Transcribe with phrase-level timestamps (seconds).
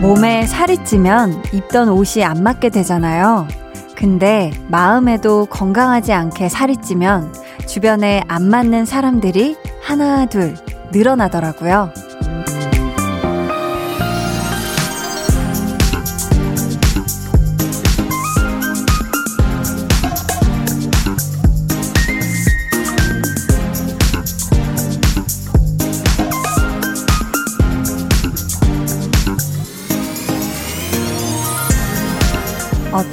[0.00, 3.46] 몸에 살이 찌면 입던 옷이 안 맞게 되잖아요.
[3.94, 7.32] 근데 마음에도 건강하지 않게 살이 찌면
[7.66, 10.56] 주변에 안 맞는 사람들이 하나, 둘
[10.90, 11.92] 늘어나더라고요.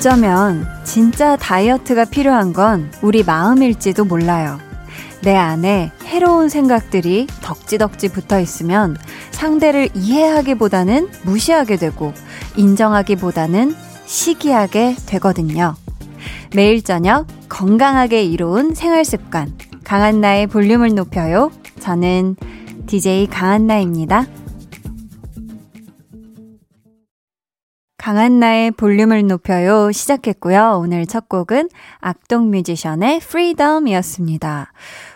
[0.08, 4.58] 어쩌면 진짜 다이어트가 필요한 건 우리 마음일지도 몰라요.
[5.22, 8.96] 내 안에 해로운 생각들이 덕지덕지 붙어 있으면
[9.32, 12.14] 상대를 이해하기보다는 무시하게 되고
[12.56, 15.76] 인정하기보다는 시기하게 되거든요.
[16.56, 19.58] 매일 저녁 건강하게 이로운 생활 습관.
[19.84, 21.52] 강한나의 볼륨을 높여요.
[21.82, 22.38] 저는
[22.86, 24.26] DJ 강한나입니다.
[28.08, 30.80] 강한나의 볼륨을 높여요 시작했고요.
[30.82, 31.68] 오늘 첫 곡은
[32.00, 34.72] 악동 뮤지션의 프리덤이었습니다.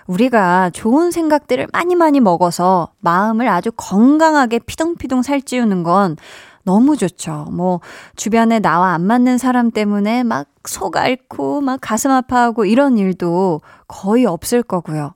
[0.08, 6.17] 우리가 좋은 생각들을 많이 많이 먹어서 마음을 아주 건강하게 피동피동 살찌우는 건
[6.64, 7.48] 너무 좋죠.
[7.53, 7.80] 뭐,
[8.17, 14.26] 주변에 나와 안 맞는 사람 때문에 막 속 앓고, 막 가슴 아파하고 이런 일도 거의
[14.26, 15.14] 없을 거고요.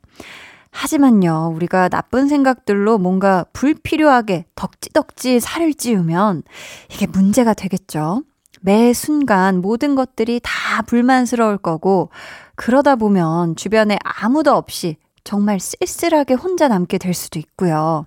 [0.76, 6.44] 하지만요, 우리가 나쁜 생각들로 뭔가 불필요하게 덕지덕지 살을 찌우면
[6.92, 8.24] 이게 문제가 되겠죠.
[8.60, 12.10] 매 순간 모든 것들이 다 불만스러울 거고,
[12.56, 18.06] 그러다 보면 주변에 아무도 없이 정말 쓸쓸하게 혼자 남게 될 수도 있고요.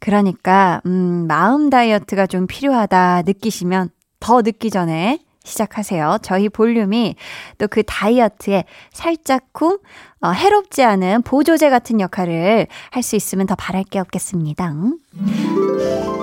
[0.00, 3.88] 그러니까, 음, 마음 다이어트가 좀 필요하다 느끼시면
[4.20, 6.18] 더 늦기 전에 시작하세요.
[6.22, 7.16] 저희 볼륨이
[7.58, 9.78] 또 그 다이어트에 살짝쿵
[10.22, 14.74] 어, 해롭지 않은 보조제 같은 역할을 할 수 있으면 더 바랄 게 없겠습니다.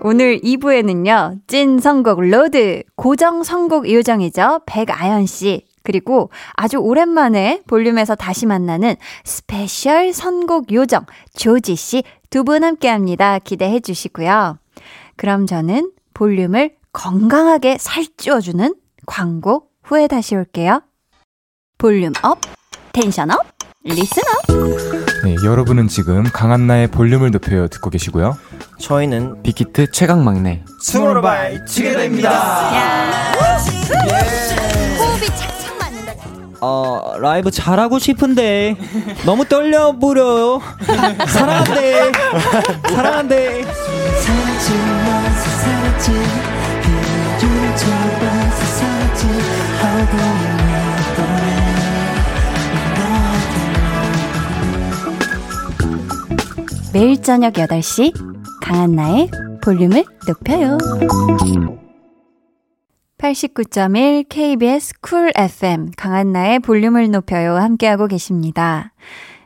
[0.00, 4.60] 오늘 2부에는요, 찐 선곡 road, 고정 선곡 요정이죠.
[4.66, 5.66] 백아연 씨.
[5.82, 11.04] 그리고 아주 오랜만에 볼륨에서 다시 만나는 special 선곡 요정,
[11.36, 13.38] 조지 씨 두 분 함께 합니다.
[13.38, 14.58] 기대해 주시고요.
[15.16, 18.74] 그럼 저는 볼륨을 건강하게 살찌워주는
[19.04, 20.80] 광고 후에 다시 올게요.
[21.76, 22.38] volume up,
[22.92, 23.40] tension up,
[23.82, 25.24] listen up.
[25.24, 28.38] 네, 여러분은 지금 강한나의 볼륨을 높여요 듣고 계시고요.
[28.78, 32.30] 저희는 빅히트 최강 막내 투모로우바이투게더입니다.
[34.96, 36.12] 호흡이 착착 맞는다.
[36.60, 38.76] 어 라이브 잘하고 싶은데
[39.26, 40.60] 너무 떨려 부려요.
[41.26, 42.12] 사랑한대,
[42.88, 43.64] 사랑한대.
[56.92, 58.12] 매일 저녁 8시
[58.62, 59.28] 강한나의
[59.62, 60.78] 볼륨을 높여요.
[63.18, 68.92] 89.1 KBS 쿨 FM 강한나의 볼륨을 높여요 함께하고 계십니다.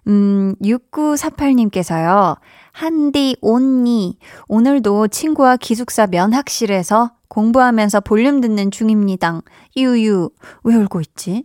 [0.08, 2.36] 음, 6948님께서요.
[2.78, 9.42] 한디 언니 오늘도 친구와 기숙사 면학실에서 공부하면서 볼륨 듣는 중입니다.
[9.76, 10.30] 유유
[10.62, 11.44] 왜 울고 있지?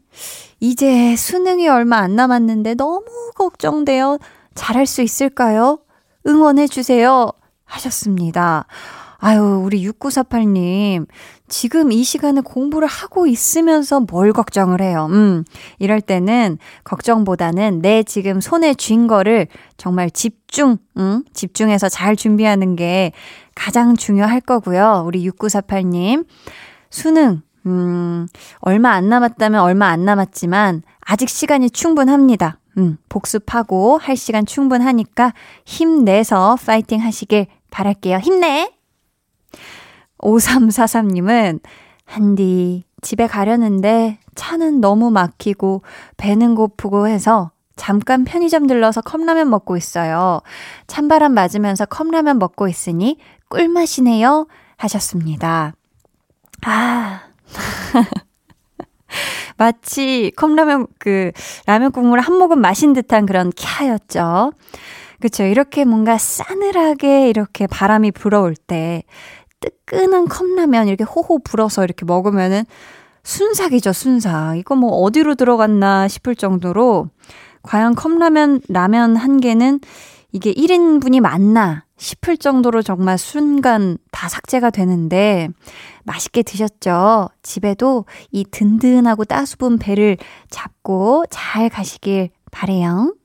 [0.59, 4.19] 이제 수능이 얼마 안 남았는데 너무 걱정돼요.
[4.53, 5.79] 잘할 수 있을까요?
[6.27, 7.31] 응원해주세요.
[7.65, 8.67] 하셨습니다.
[9.17, 11.07] 아유, 우리 6948님.
[11.53, 15.07] 지금 이 시간에 공부를 하고 있으면서 뭘 걱정을 해요.
[15.11, 15.43] 음,
[15.77, 19.45] 이럴 때는 걱정보다는 내 지금 손에 쥔 거를
[19.77, 23.11] 정말 집중, 음, 집중해서 잘 준비하는 게
[23.53, 25.03] 가장 중요할 거고요.
[25.05, 26.25] 우리 6948님.
[26.89, 28.25] 수능, 음,
[28.57, 32.57] 얼마 안 남았다면 얼마 안 남았지만 아직 시간이 충분합니다.
[32.79, 35.35] 음, 복습하고 할 시간 충분하니까
[35.65, 38.17] 힘내서 파이팅 하시길 바랄게요.
[38.17, 38.71] 힘내!
[40.23, 41.59] 5343님은,
[42.05, 45.83] 한디, 집에 가려는데 차는 너무 막히고
[46.17, 50.41] 배는 고프고 해서 잠깐 편의점 들러서 컵라면 먹고 있어요.
[50.87, 53.17] 찬바람 맞으면서 컵라면 먹고 있으니
[53.49, 54.47] 꿀맛이네요.
[54.77, 55.73] 하셨습니다.
[56.65, 57.21] 아.
[59.57, 61.31] 마치 컵라면 그
[61.65, 64.53] 라면 국물 한 모금 마신 듯한 그런 캬였죠.
[65.19, 65.43] 그쵸.
[65.43, 69.03] 이렇게 뭔가 싸늘하게 이렇게 바람이 불어올 때
[69.63, 72.65] 뜨끈한 컵라면 이렇게 호호 불어서 이렇게 먹으면은
[73.23, 74.57] 순삭이죠, 순삭.
[74.57, 77.07] 이거 뭐 어디로 들어갔나 싶을 정도로
[77.61, 79.79] 과연 컵라면 라면 한 개는
[80.33, 85.47] 이게 1인분이 맞나 싶을 정도로 정말 순간 다 삭제가 되는데
[86.03, 87.29] 맛있게 드셨죠?
[87.43, 90.17] 집에도 이 든든하고 따수분 배를
[90.49, 93.15] 잡고 잘 가시길 바래요.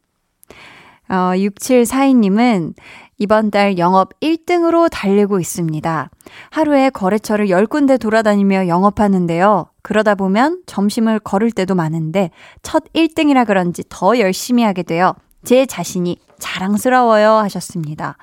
[1.08, 2.74] 어, 6742님은
[3.18, 6.10] 이번 달 영업 1등으로 달리고 있습니다.
[6.50, 9.66] 하루에 거래처를 10군데 돌아다니며 영업하는데요.
[9.82, 12.30] 그러다 보면 점심을 걸을 때도 많은데
[12.62, 18.16] 첫 1등이라 그런지 더 열심히 하게 되어 제 자신이 자랑스러워요 하셨습니다.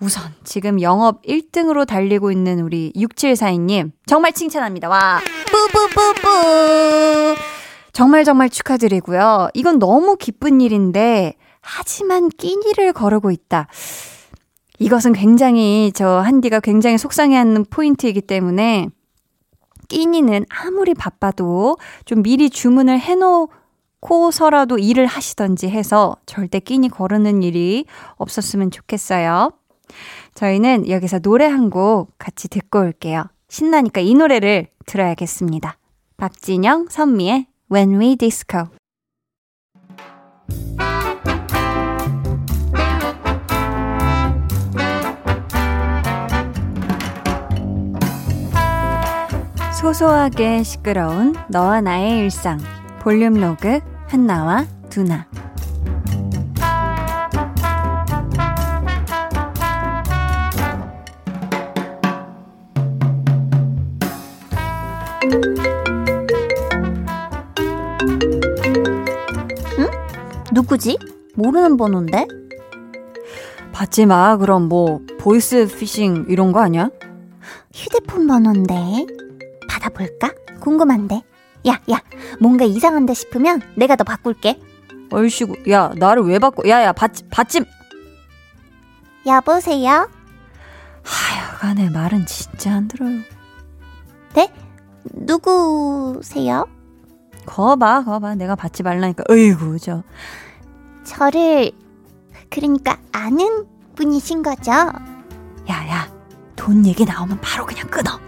[0.00, 4.88] 우선 지금 영업 1등으로 달리고 있는 우리 6742님 정말 칭찬합니다.
[4.88, 7.36] 와 뿌뿌뿌뿌
[7.92, 9.48] 정말 정말 축하드리고요.
[9.54, 11.34] 이건 너무 기쁜 일인데
[11.68, 13.68] 하지만 끼니를 거르고 있다.
[14.78, 18.88] 이것은 굉장히 저 한디가 굉장히 속상해하는 포인트이기 때문에
[19.88, 27.84] 끼니는 아무리 바빠도 좀 미리 주문을 해놓고서라도 일을 하시던지 해서 절대 끼니 거르는 일이
[28.16, 29.50] 없었으면 좋겠어요.
[30.34, 33.24] 저희는 여기서 노래 한 곡 같이 듣고 올게요.
[33.48, 35.76] 신나니까 이 노래를 들어야겠습니다.
[36.16, 38.77] 박진영, 선미의 When We Disco.
[49.78, 52.58] 소소하게 시끄러운 너와 나의 일상
[52.98, 53.78] 볼륨 로그
[54.08, 55.28] 한나와 두나
[69.78, 69.88] 응?
[70.52, 70.98] 누구지?
[71.36, 72.26] 모르는 번호인데?
[73.70, 76.90] 받지 마 그럼 뭐 보이스 피싱 이런 거 아니야?
[77.72, 79.27] 휴대폰 번호인데
[79.78, 80.32] 받아볼까?
[80.60, 81.22] 궁금한데
[81.68, 82.00] 야, 야,
[82.40, 84.60] 뭔가 이상한데 싶으면 내가 너 바꿀게
[85.10, 87.60] 얼씨구 야 나를 왜 바꿔 야 야 받지 받지
[89.26, 90.08] 여보세요?
[91.02, 93.20] 하여간에 말은 진짜 안 들어요
[94.34, 94.52] 네?
[95.14, 96.66] 누구세요?
[97.46, 100.02] 거봐 거봐 내가 받지 말라니까 어이구 저
[101.04, 101.70] 저를
[102.50, 104.72] 그러니까 아는 분이신 거죠?
[104.72, 106.08] 야 야
[106.56, 108.20] 돈 얘기 나오면 바로 그냥 끊어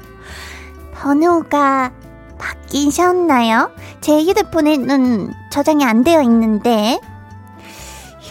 [1.00, 1.90] 번호가
[2.38, 3.70] 바뀌셨나요?
[4.02, 7.00] 제 휴대폰에는 저장이 안 되어 있는데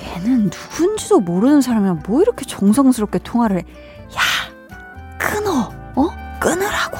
[0.03, 3.65] 얘는 누군지도 모르는 사람이랑 뭐 이렇게 정성스럽게 통화를 해.
[4.15, 5.71] 야, 끊어.
[5.95, 6.09] 어?
[6.39, 6.97] 끊으라고.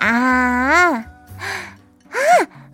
[0.00, 1.04] 아, 아,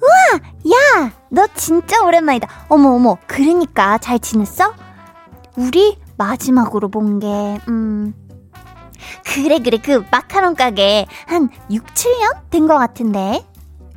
[0.01, 0.41] 우와,
[0.73, 2.49] 야, 너 진짜 오랜만이다.
[2.69, 4.73] 어머, 어머, 그러니까 잘 지냈어?
[5.57, 8.15] 우리 마지막으로 본 게, 음,
[9.25, 13.45] 그래, 그래, 그 마카롱 가게 한 6, 7년 된 것 같은데.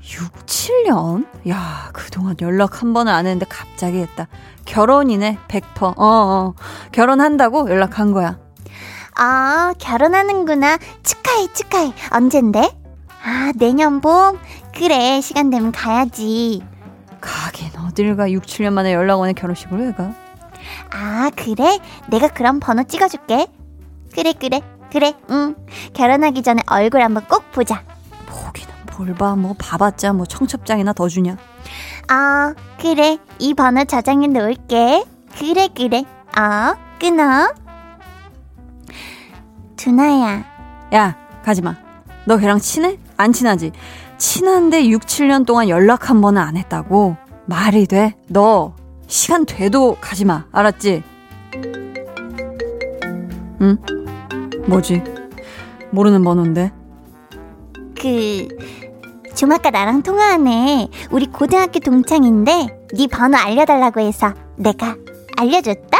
[0.03, 1.25] 6, 7년?
[1.49, 4.27] 야, 그동안 연락 한 번을 안 했는데 갑자기 했다.
[4.65, 5.83] 결혼이네, 100%.
[5.83, 6.53] 어, 어.
[6.91, 8.37] 결혼한다고 연락한 거야.
[9.15, 10.77] 아, 결혼하는구나.
[11.03, 11.93] 축하해, 축하해.
[12.11, 12.71] 언젠데?
[13.23, 14.39] 아, 내년 봄?
[14.73, 16.63] 그래, 시간 되면 가야지.
[17.19, 20.13] 가긴 어딜 가 6, 7년 만에 연락 오는 결혼식을 왜 가?
[20.91, 21.79] 아, 그래?
[22.09, 23.47] 내가 그럼 번호 찍어줄게.
[24.13, 25.55] 그래, 그래, 그래, 응.
[25.93, 27.83] 결혼하기 전에 얼굴 한번 꼭 보자.
[28.27, 29.35] 보기는 뭘 봐.
[29.35, 31.37] 뭐 봐봤자 뭐 청첩장이나 더 주냐.
[32.09, 33.17] 아, 그래.
[33.39, 35.05] 이 번호 저장해 놓을게.
[35.37, 36.03] 그래, 그래.
[36.37, 37.53] 어, 끊어.
[39.77, 40.43] 두나야.
[40.93, 41.75] 야, 가지 마.
[42.25, 42.99] 너 걔랑 친해?
[43.17, 43.71] 안 친하지?
[44.17, 47.15] 친한데 6, 7년 동안 연락 한 번은 안 했다고?
[47.45, 48.15] 말이 돼?
[48.27, 48.75] 너
[49.07, 50.45] 시간 돼도 가지 마.
[50.51, 51.03] 알았지?
[53.61, 53.77] 응?
[54.67, 55.03] 뭐지?
[55.91, 56.71] 모르는 번호인데?
[57.99, 58.47] 그,
[59.35, 60.89] 좀 아까 나랑 통화하네.
[61.11, 64.95] 우리 고등학교 동창인데, 네 번호 알려달라고 해서 내가
[65.37, 65.99] 알려줬다?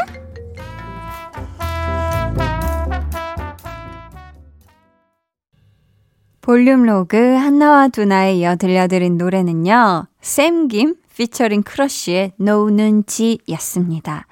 [6.42, 10.08] 볼륨 로그 한나와 두나에 이어 들려드린 노래는요.
[10.22, 14.26] 샘김 피처링 크러쉬의 No 눈치였습니다.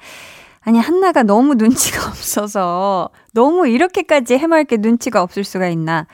[0.62, 6.08] 아니 한나가 너무 눈치가 없어서 너무 이렇게까지 해맑게 눈치가 없을 수가 있나.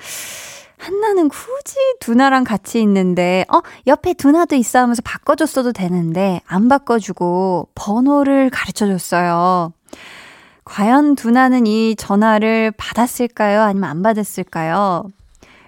[0.77, 8.49] 한나는 굳이 두나랑 같이 있는데 어 옆에 두나도 있어 하면서 바꿔줬어도 되는데 안 바꿔주고 번호를
[8.51, 9.73] 가르쳐 줬어요.
[10.65, 13.61] 과연 두나는 이 전화를 받았을까요?
[13.61, 15.05] 아니면 안 받았을까요?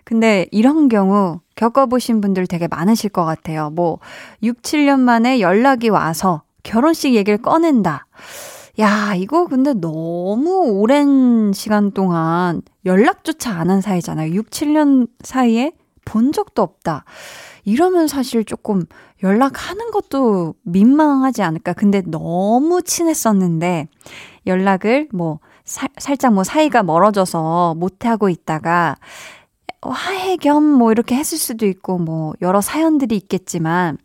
[0.04, 3.70] 근데 이런 경우 겪어보신 분들 되게 많으실 것 같아요.
[3.70, 4.00] 뭐,
[4.42, 8.08] 6, 7년 만에 연락이 와서 결혼식 얘기를 꺼낸다.
[8.80, 14.34] 야, 이거 근데 너무 오랜 시간 동안 연락조차 안 한 사이잖아요.
[14.34, 15.72] 6, 7년 사이에
[16.06, 17.04] 본 적도 없다.
[17.66, 18.84] 이러면 사실 조금
[19.24, 21.74] 연락하는 것도 민망하지 않을까.
[21.74, 23.88] 근데 너무 친했었는데,
[24.46, 28.96] 연락을 뭐 사, 살짝 뭐 사이가 멀어져서 못하고 있다가
[29.82, 33.98] 화해 겸 뭐 이렇게 했을 수도 있고 뭐 여러 사연들이 있겠지만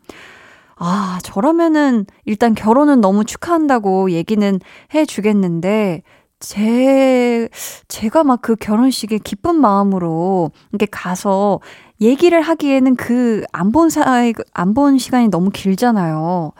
[0.85, 4.59] 아, 저라면은 일단 결혼은 너무 축하한다고 얘기는
[4.95, 6.03] 해 주겠는데
[6.41, 7.49] 제,
[7.87, 11.61] 제가 막 그 결혼식에 기쁜 마음으로 이렇게 가서
[12.01, 16.51] 얘기를 하기에는 그 안 본 사이, 안 본 시간이 너무 길잖아요.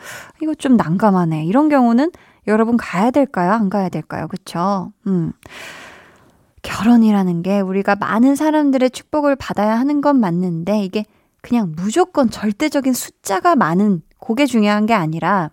[0.41, 1.43] 이거 좀 난감하네.
[1.43, 2.11] 이런 경우는
[2.47, 3.51] 여러분 가야 될까요?
[3.51, 4.27] 안 가야 될까요?
[4.29, 4.93] 그쵸?
[5.05, 5.33] 음.
[6.61, 11.03] 결혼이라는 게 우리가 많은 사람들의 축복을 받아야 하는 건 맞는데 이게
[11.41, 15.49] 그냥 무조건 절대적인 숫자가 많은 그게 중요한 게 아니라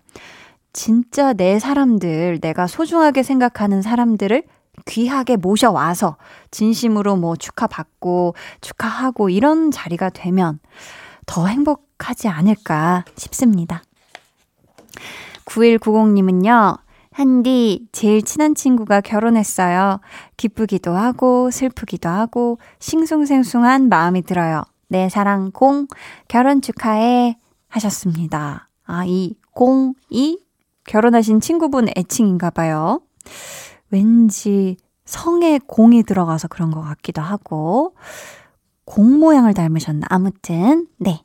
[0.73, 4.45] 진짜 내 사람들, 내가 소중하게 생각하는 사람들을
[4.87, 6.17] 귀하게 모셔와서
[6.53, 10.61] 진심으로 뭐 축하받고 축하하고 이런 자리가 되면
[11.27, 13.83] 더 행복하지 않을까 싶습니다.
[15.47, 16.79] 9190님은요,
[17.13, 20.01] 한디, 제일 친한 친구가 결혼했어요.
[20.37, 24.63] 기쁘기도 하고, 슬프기도 하고, 싱숭생숭한 마음이 들어요.
[24.87, 25.89] 내 사랑 공,
[26.29, 27.37] 결혼 축하해.
[27.71, 28.69] 하셨습니다.
[28.85, 30.39] 아, 이 공이
[30.85, 33.01] 결혼하신 친구분 애칭인가 봐요.
[33.91, 37.95] 왠지 성에 공이 들어가서 그런 것 같기도 하고,
[38.85, 40.07] 공 모양을 닮으셨나?
[40.11, 41.23] 아무튼, 네.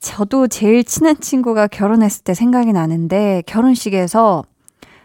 [0.00, 4.44] 저도 제일 친한 친구가 결혼했을 때 생각이 나는데, 결혼식에서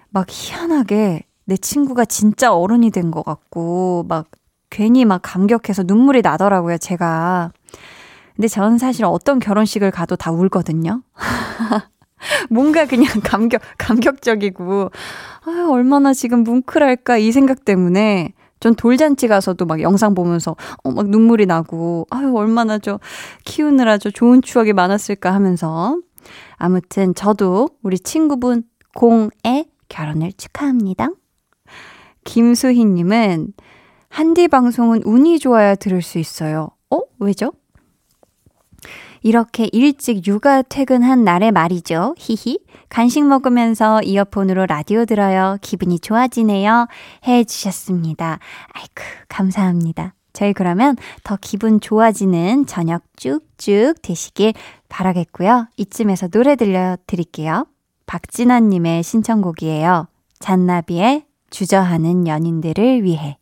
[0.09, 4.27] 막 희한하게 내 친구가 진짜 어른이 된 것 같고, 막
[4.69, 7.51] 괜히 막 감격해서 눈물이 나더라고요, 제가.
[8.39, 11.01] 근데 저는 사실 어떤 결혼식을 가도 다 울거든요.
[12.49, 14.91] 뭔가 그냥 감격, 감격적이고,
[15.45, 18.31] 아, 얼마나 지금 뭉클할까 이 생각 때문에
[18.61, 20.55] 전 돌잔치 가서도 막 영상 보면서
[20.85, 23.01] 어, 막 눈물이 나고, 아유, 얼마나 저
[23.43, 25.97] 키우느라 저 좋은 추억이 많았을까 하면서.
[26.55, 28.63] 아무튼 저도 우리 친구분
[28.95, 31.09] 공의 결혼을 축하합니다.
[32.23, 33.51] 김수희님은
[34.07, 36.69] 한디 방송은 운이 좋아야 들을 수 있어요.
[36.89, 37.01] 어?
[37.19, 37.51] 왜죠?
[39.21, 42.15] 이렇게 일찍 육아 퇴근한 날의 말이죠.
[42.17, 42.59] 히히.
[42.89, 45.57] 간식 먹으면서 이어폰으로 라디오 들어요.
[45.61, 46.87] 기분이 좋아지네요.
[47.27, 48.39] 해 주셨습니다.
[48.73, 50.13] 아이쿠, 감사합니다.
[50.33, 54.53] 저희 그러면 더 기분 좋아지는 저녁 쭉쭉 되시길
[54.87, 55.67] 바라겠고요.
[55.77, 57.65] 이쯤에서 노래 들려드릴게요.
[58.05, 60.07] 박진아님의 신청곡이에요.
[60.39, 63.38] 잔나비의 주저하는 연인들을 위해.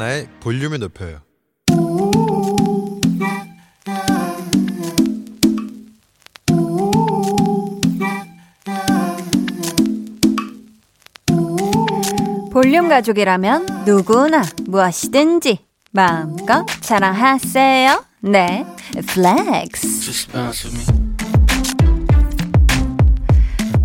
[0.00, 1.20] 강한나의 볼륨을 높여요.
[12.50, 18.04] 볼륨 가족이라면 누구나 무엇이든지 마음껏 자랑하세요.
[18.22, 18.66] 네,
[19.06, 20.28] flex.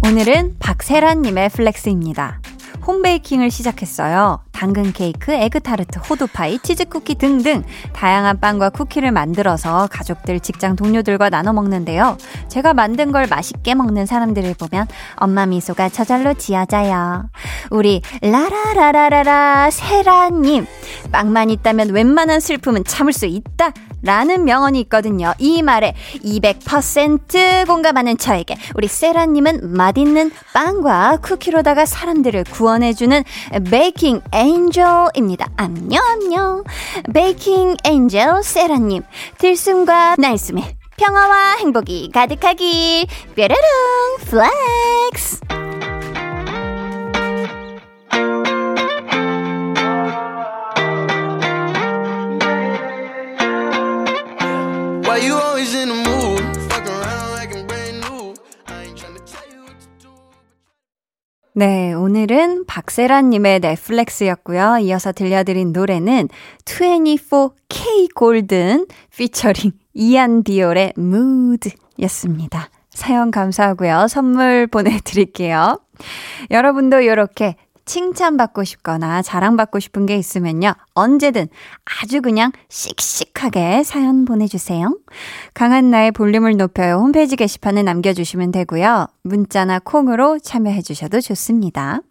[0.07, 2.41] 오늘은 박세란님의 flex입니다.
[2.87, 4.44] 홈베이킹을 시작했어요.
[4.55, 12.17] 당근 케이크, 에그타르트, 호두파이, 치즈쿠키 등등 다양한 빵과 쿠키를 만들어서 가족들, 직장 동료들과 나눠 먹는데요.
[12.47, 17.29] 제가 만든 걸 맛있게 먹는 사람들을 보면 엄마 미소가 저절로 지어져요.
[17.69, 20.65] 우리 라라라라라라 세라님
[21.11, 23.73] 빵만 있다면 웬만한 슬픔은 참을 수 있다.
[24.05, 25.33] 라는 명언이 있거든요.
[25.39, 33.23] 이 말에 200% 공감하는 저에게 우리 세라님은 맛있는 빵과 쿠키로다가 사람들을 구원해주는
[33.69, 35.47] baking angel입니다.
[35.57, 36.63] 안녕, 안녕.
[37.11, 39.01] baking angel 세란님.
[39.39, 43.07] 들숨과 날숨에 평화와 행복이 가득하길.
[43.35, 43.57] 뾰르릉
[44.29, 45.74] flex.
[61.57, 64.79] 네, 오늘은 박세란님의 넷플렉스였고요.
[64.79, 66.27] 이어서 들려드린 노래는
[66.65, 71.71] 24K 골든 피처링 이안 비올의 Mood
[72.01, 72.67] 였습니다.
[72.89, 74.07] 사연 감사하고요.
[74.09, 75.79] 선물 보내드릴게요.
[76.51, 80.73] 여러분도 이렇게 칭찬받고 싶거나 자랑받고 싶은 게 있으면요.
[80.93, 81.47] 언제든
[81.85, 84.97] 아주 그냥 씩씩하게 사연 보내주세요.
[85.53, 86.95] 강한 나의 볼륨을 높여요.
[86.95, 89.07] 홈페이지 게시판에 남겨주시면 되고요.
[89.23, 92.01] 문자나 콩으로 참여해주셔도 좋습니다.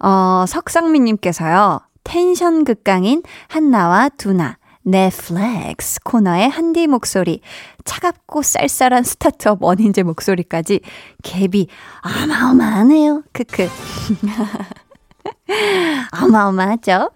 [0.00, 1.80] 어, 석상민님께서요.
[2.04, 7.40] 텐션 극강인 한나와 두나, 네 flex 코너의 한디 목소리,
[7.84, 10.80] 차갑고 쌀쌀한 스타트업 원인재 목소리까지
[11.22, 11.68] 갭이
[12.22, 13.22] 어마어마하네요.
[13.32, 13.68] 크크.
[16.22, 17.10] 어마어마하죠?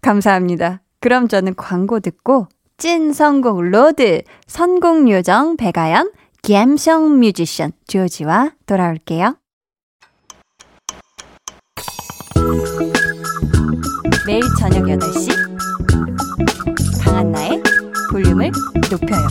[0.00, 0.80] 감사합니다.
[1.00, 6.10] 그럼 저는 광고 듣고 찐 선곡 road, 선곡 요정 백아연,
[6.42, 9.36] 갬성 뮤지션 조지와 돌아올게요.
[14.26, 15.53] 매일 저녁 8시
[17.14, 17.62] 강한나의
[18.10, 18.50] 볼륨을
[18.90, 19.28] 높여요.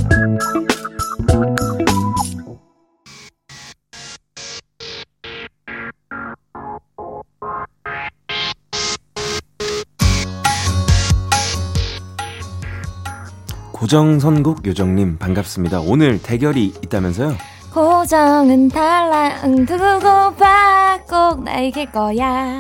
[13.72, 15.82] 고정 선곡 요정님 반갑습니다.
[15.82, 17.36] 오늘 대결이 있다면서요?
[17.74, 22.60] 고정은 달라 응 두고 봐 꼭 나 이길 거야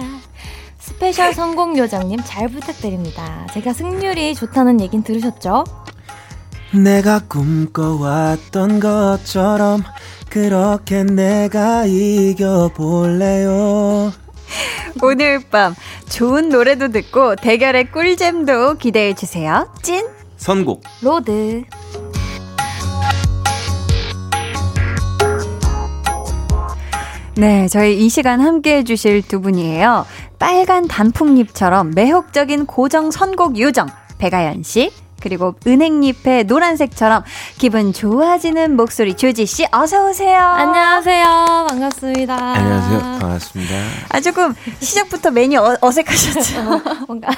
[0.93, 5.63] special 선곡 요정님 잘 부탁드립니다 제가 승률이 좋다는 얘긴 들으셨죠?
[6.71, 9.83] 내가 꿈꿔왔던 것처럼
[10.29, 13.51] 그렇게 내가 이겨볼래요.
[15.03, 15.75] 오늘 밤
[16.09, 19.71] 좋은 노래도 듣고 대결의 꿀잼도 기대해 주세요.
[19.83, 20.07] 찐
[20.37, 21.63] 선곡 road
[27.35, 30.05] 네, 저희 이 시간 함께 해주실 두 분이에요.
[30.39, 33.87] 빨간 단풍잎처럼 매혹적인 고정 선곡 요정,
[34.17, 34.91] 배가연 씨.
[35.21, 37.23] 그리고 은행잎의 노란색처럼
[37.57, 40.37] 기분 좋아지는 목소리 조지 씨 어서 오세요.
[40.37, 41.25] 안녕하세요
[41.69, 43.73] 반갑습니다 안녕하세요 반갑습니다.
[44.09, 46.81] 아 조금 시작부터 메뉴 어, 어색하셨죠?
[47.07, 47.29] 뭔가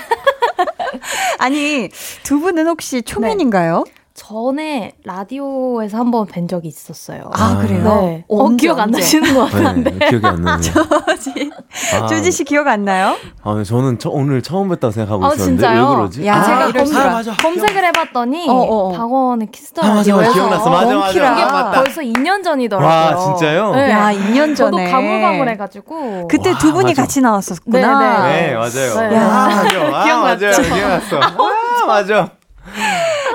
[1.38, 1.90] 아니
[2.24, 3.84] 두 분은 혹시 초면인가요?
[4.28, 7.84] 전에 라디오에서 한번 뵌 적이 있었어요 아, 그래요?
[7.84, 8.26] 네.
[8.28, 9.00] 어, 언제, 기억 안 언제?
[9.00, 10.72] 나시는 것 같은데 네, 기억이 안 나네요.
[11.16, 11.52] 조지
[11.94, 13.16] 아, 조지 씨 기억 안 나요?
[13.44, 15.90] 아, 저는 저, 오늘 처음 뵀다고 생각하고 아, 있었는데 진짜요?
[15.90, 16.26] 왜 그러지?
[16.26, 17.02] 야, 아, 제가 이럴 검, 수가.
[17.06, 17.36] 아, 맞아.
[17.36, 18.92] 검색을 해봤더니 어, 어, 어.
[18.94, 19.98] 박원의 키스 더 아, 맞아.
[19.98, 20.70] 라디오에서 기억났어.
[20.72, 21.08] 맞아, 맞아.
[21.08, 21.72] 그게 맞다.
[21.84, 22.90] 벌써 2년 전이더라고요.
[22.90, 23.76] 와, 진짜요?
[23.76, 23.92] 네.
[23.92, 24.92] 야, 2년 저도 전에.
[24.92, 26.28] 가물가물해가지고.
[26.30, 27.04] 그때 와, 두 분이 맞아.
[27.04, 28.28] 같이 나왔었구나.
[28.28, 29.10] 네, 네, 맞아요.
[29.10, 29.18] 네.
[29.18, 29.60] 아, 맞아.
[29.62, 30.46] 아, 기억났죠?
[30.48, 30.74] 맞아요.
[30.74, 31.20] 기억났어.
[31.20, 32.32] 아, 맞아.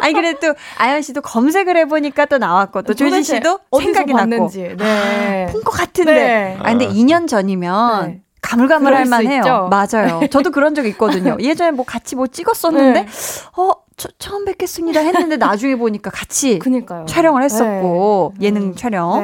[0.00, 4.74] 아니 그래 또 아연 씨도 검색을 해보니까 또 나왔고 또 도대체 씨도 생각이 났고 봤는지.
[4.76, 5.48] 네.
[5.52, 6.12] 본것 같은데.
[6.12, 6.58] 네.
[6.60, 8.20] 아 근데 2년 전이면 네.
[8.42, 9.68] 가물가물할 만해요.
[9.70, 10.20] 맞아요.
[10.30, 11.36] 저도 그런 적 있거든요.
[11.40, 13.08] 예전에 뭐 같이 뭐 찍었었는데 네.
[13.56, 17.04] 어 저, 처음 뵙겠습니다 했는데 나중에 보니까 같이 그니까요.
[17.06, 18.46] 촬영을 했었고 네.
[18.46, 18.74] 예능 음.
[18.74, 19.22] 촬영.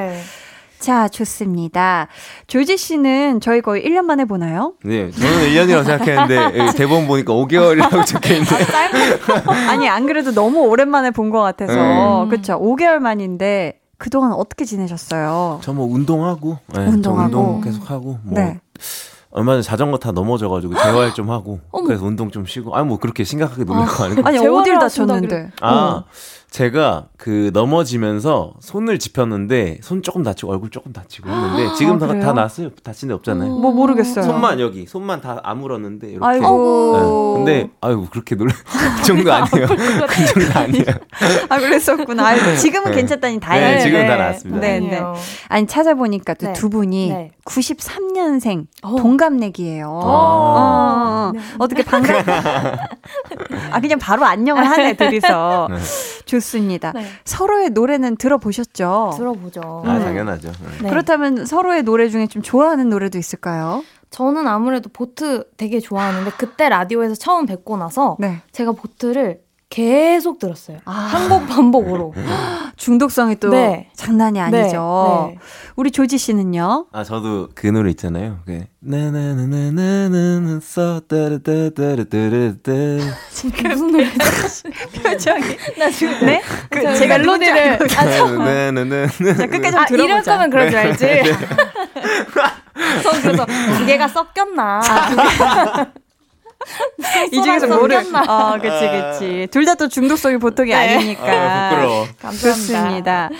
[0.86, 0.92] 네.
[0.92, 2.06] 자 좋습니다.
[2.46, 4.74] 조지 씨는 저희 거의 1년 만에 보나요?
[4.84, 8.56] 네, 저는 1년이라고 생각했는데 여기 대본 보니까 5개월이라고 적혀있는데
[9.68, 12.28] 아니 안 그래도 너무 오랜만에 본 것 같아서 음.
[12.28, 12.60] 그렇죠.
[12.60, 15.58] 5개월 만인데 그동안 어떻게 지내셨어요?
[15.62, 17.24] 저 뭐 운동하고 네, 저 운동하고.
[17.24, 18.60] 운동 계속하고 뭐 네.
[19.30, 21.58] 얼마 전에 자전거 타 넘어져가지고 재활 좀 하고.
[21.84, 25.50] 그래서 운동 좀 쉬고 아니 뭐 그렇게 심각하게 놀랄 거 아니고 아니 어딜 다쳤는데?
[25.60, 26.04] 아
[26.50, 32.06] 제가 그 넘어지면서 손을 짚혔는데 손 조금 다치고 얼굴 조금 다치고 했는데 지금 다?
[32.18, 34.24] 다 났어요 다친 데 없잖아요 뭐 모르겠어요.
[34.24, 37.42] 손만 여기 손만 다 아물었는데 이렇게 아이고.
[37.44, 37.62] 네.
[37.62, 38.52] 근데 아이고 그렇게 놀라
[38.96, 40.84] 그 정도 아니에요 그 정도 아니에요
[41.48, 42.24] 아 그랬었구나.
[42.26, 42.96] 아유, 지금은 네.
[42.98, 43.74] 괜찮다니 다행이네.
[43.76, 44.60] 네, 지금은 다 나았습니다.
[44.60, 44.88] 네, 네.
[44.90, 45.14] 다행이에요.
[45.48, 46.52] 아니 찾아보니까 또 네.
[46.54, 47.30] 두 분이 네.
[47.44, 48.96] 93년생 어.
[48.96, 49.88] 동갑내기예요.
[49.88, 50.00] 어.
[50.06, 51.40] 어, 네.
[51.58, 52.14] 어떻게 반가?
[53.72, 55.76] 아 그냥 바로 안녕을 하네 둘이서 네.
[56.26, 56.92] 좋습니다.
[56.92, 57.06] 네.
[57.24, 59.14] 서로의 노래는 들어보셨죠?
[59.16, 59.82] 들어보죠.
[59.86, 60.04] 아 네.
[60.04, 60.90] 당연하죠 네.
[60.90, 63.82] 그렇다면 서로의 노래 중에 좀 좋아하는 노래도 있을까요?
[64.10, 68.42] 저는 아무래도 보트 되게 좋아하는데 그때 라디오에서 처음 뵙고 나서 네.
[68.52, 70.78] 제가 보트를 계속 들었어요.
[70.84, 70.92] 아.
[70.92, 72.14] 한곡 반복으로.
[72.76, 73.90] 중독성이 또 네.
[73.94, 75.26] 장난이 아니죠.
[75.30, 75.38] 네, 네.
[75.76, 76.86] 우리 조지 씨는요?
[76.92, 82.72] 아 저도 그 노래 있잖아요 그 나나나나나나나 써 따르따따르따르따
[83.70, 84.10] 무슨 노래?
[85.02, 85.56] 표정이.
[85.78, 86.42] 나 지금 네?
[86.70, 90.32] 그저 제가 멜로디를 아, 저, 나나나나 자, 끝까지 아 한번 이럴 들어보자.
[90.36, 91.22] 거면 그러지 말지.
[93.02, 93.46] 전 그래서
[93.78, 94.82] 두 개가 섞였나.
[97.32, 98.24] 이 중에서 뭐를 섞였나.
[98.26, 99.48] 아 그치 그치.
[99.50, 100.74] 둘 다 또 중독성이 보통이 네.
[100.96, 101.22] 아니니까.
[101.26, 103.28] 아, 부끄러워 감사합니다.
[103.28, 103.30] 좋습니다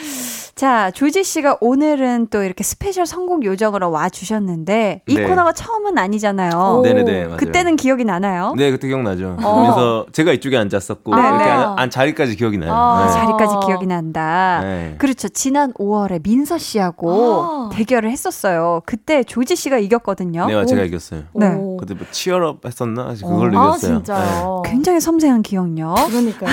[0.57, 5.29] 자 조지 씨가 오늘은 또 이렇게 special 선곡 요정으로 와 주셨는데 이 네.
[5.29, 6.81] 코너가 처음은 아니잖아요 오.
[6.81, 8.55] 네네네 맞아요 그때는 기억이 나나요?
[8.57, 9.61] 네 그때 기억나죠 어.
[9.61, 11.51] 그래서 제가 이쪽에 앉았었고 네, 이렇게 네.
[11.51, 13.13] 앉- 앉 자리까지 기억이 나요 아, 네.
[13.13, 14.95] 자리까지 기억이 난다 네.
[14.97, 17.71] 그렇죠 지난 5월에 민서 씨하고 아.
[17.75, 21.49] 대결을 했었어요 그때 조지 씨가 이겼거든요 네, 제가 이겼어요 네.
[21.49, 21.77] 오.
[21.77, 24.63] 그때 뭐 cheer up 했었나 그걸로 아 이겼어요 진짜요.
[24.65, 26.51] 굉장히 섬세한 기억력 그러니까요.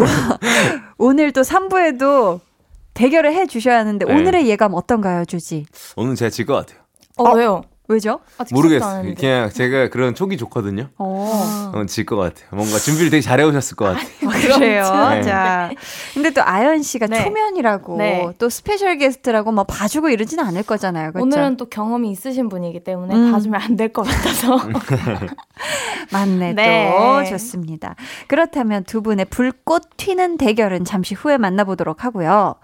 [0.96, 2.40] 오늘 또 3부에도
[2.94, 4.12] 대결을 해 주셔야 하는데 네.
[4.12, 5.64] 오늘의 예감 어떤가요 조지?
[5.70, 5.92] 네.
[5.96, 6.82] 오늘 제가 질 것 같아요
[7.16, 7.62] 어, 왜요?
[7.92, 8.20] 왜죠?
[8.50, 9.14] 모르겠어요.
[9.14, 10.88] 그냥 제가 그런 촉이 좋거든요.
[10.98, 11.72] 어.
[11.74, 12.48] 어, 질것 같아요.
[12.52, 14.08] 뭔가 준비를 되게 잘해 오셨을 것 같아요.
[14.58, 14.82] 그래요.
[15.10, 15.22] 네.
[15.22, 15.70] 자,
[16.14, 17.22] 근데 또 아연 씨가 네.
[17.24, 18.32] 초면이라고 네.
[18.38, 21.12] 또 special 게스트라고 뭐 봐주고 이러진 않을 거잖아요.
[21.12, 21.24] 그렇죠?
[21.24, 23.32] 오늘은 또 경험이 있으신 분이기 때문에 음.
[23.32, 24.58] 봐주면 안 될 것 같아서.
[26.12, 26.92] 맞네 네.
[26.92, 27.94] 또 좋습니다.
[28.28, 32.56] 그렇다면 두 분의 불꽃 튀는 대결은 잠시 후에 만나보도록 하고요.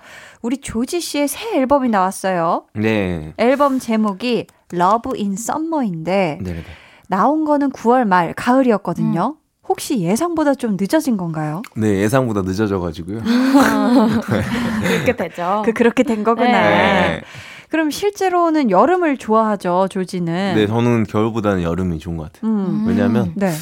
[0.43, 2.65] 우리 조지 씨의 새 앨범이 나왔어요.
[2.75, 3.33] 네.
[3.39, 6.63] 앨범 제목이 Love in Summer인데 네네.
[7.09, 9.37] 나온 거는 9월 말 가을이었거든요.
[9.69, 11.63] 혹시 예상보다 좀 늦어진 건가요?
[11.77, 13.21] 네, 예상보다 늦어져가지고요.
[14.83, 15.63] 그렇게 되죠.
[15.65, 16.51] 그 그렇게 된 거구나.
[16.51, 17.21] 네.
[17.69, 20.55] 그럼 실제로는 여름을 좋아하죠, 조지는.
[20.55, 22.51] 네, 저는 겨울보다는 여름이 좋은 것 같아요.
[22.51, 22.85] 음.
[22.87, 23.53] 왜냐면 네.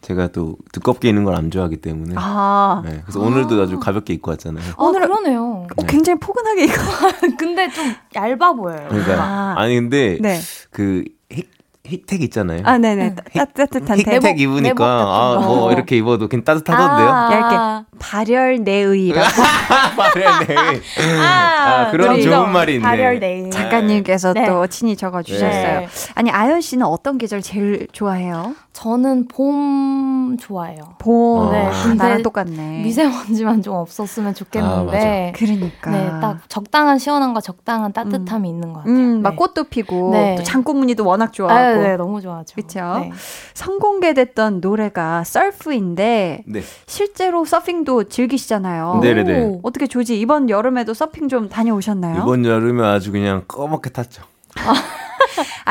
[0.00, 2.14] 제가 또 두껍게 입는 걸 안 좋아하기 때문에.
[2.16, 2.82] 아.
[2.84, 4.64] 네, 그래서 오늘도 아주 가볍게 입고 왔잖아요.
[4.76, 5.66] 아, 오늘은- 그러네요.
[5.76, 6.74] 어, 굉장히 포근하게 이거.
[7.38, 8.86] 근데 좀 얇아 보여요.
[8.88, 9.54] 그러니까 아.
[9.56, 9.66] 아.
[9.66, 10.40] 니 근데 네.
[10.70, 11.46] 그 힙,
[11.86, 12.62] 힙택 있잖아요.
[12.64, 13.14] 아, 네네.
[13.34, 15.46] 따, 따뜻한 내복 입으니까 아, 거.
[15.46, 17.08] 뭐 이렇게 입어도 그냥 따뜻하던데요.
[17.08, 17.28] 아.
[17.32, 17.86] 얇게.
[17.98, 19.26] 발열 내의라고
[19.96, 20.80] 발열네.
[21.20, 22.82] 아, 그런 우리 좋은 말이 있네.
[22.84, 23.50] 발열 네일.
[23.50, 24.46] 작가님께서 네.
[24.46, 25.80] 또 친히 적어 주셨어요.
[25.80, 25.88] 네.
[26.14, 28.54] 아니, 아연 씨는 어떤 계절 제일 좋아해요?
[28.78, 30.78] 저는 봄 좋아해요.
[31.00, 31.50] 봄.
[31.50, 32.82] 네, 아, 나랑 똑같네.
[32.84, 35.32] 미세먼지만 좀 없었으면 좋겠는데.
[35.34, 35.90] 그러니까.
[35.90, 38.94] 네, 딱 적당한 시원함과 적당한 따뜻함이 있는 것 같아요.
[38.94, 39.36] 음, 막 네.
[39.36, 40.36] 꽃도 피고 네.
[40.36, 42.54] 또 장꽃무늬도 워낙 아, 좋아하고 네, 너무 좋아하죠.
[42.54, 42.98] 그쵸?
[43.00, 43.10] 네.
[43.54, 46.60] 선공개됐던 노래가 서프인데 네.
[46.86, 49.00] 실제로 서핑도 즐기시잖아요.
[49.02, 49.40] 네네네.
[49.40, 49.60] 오.
[49.64, 52.22] 어떻게 조지 이번 여름에도 서핑 좀 다녀오셨나요?
[52.22, 54.22] 이번 여름에 아주 그냥 꺼멓게 탔죠.
[54.54, 54.72] 아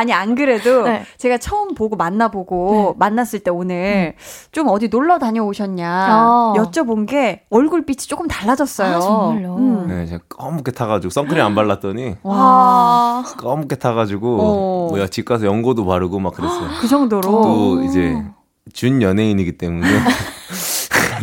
[0.05, 1.03] 니 안 그래도 네.
[1.17, 4.15] 제가 처음 보고 만나보고 만났을 때 오늘
[4.51, 6.53] 좀 어디 놀러 다녀오셨냐 아.
[6.57, 8.95] 여쭤본 게 얼굴빛이 조금 달라졌어요.
[8.97, 9.55] 아, 정말요?
[9.55, 9.87] 음.
[9.87, 13.23] 네, 제가 꺼멓게 타가지고 선크림 안 발랐더니 와.
[13.37, 14.87] 꺼멓게 타가지고 어.
[14.89, 16.69] 뭐야 집 가서 연고도 바르고 막 그랬어요.
[16.81, 18.21] 그 정도로 또 이제
[18.73, 19.87] 준 연예인이기 때문에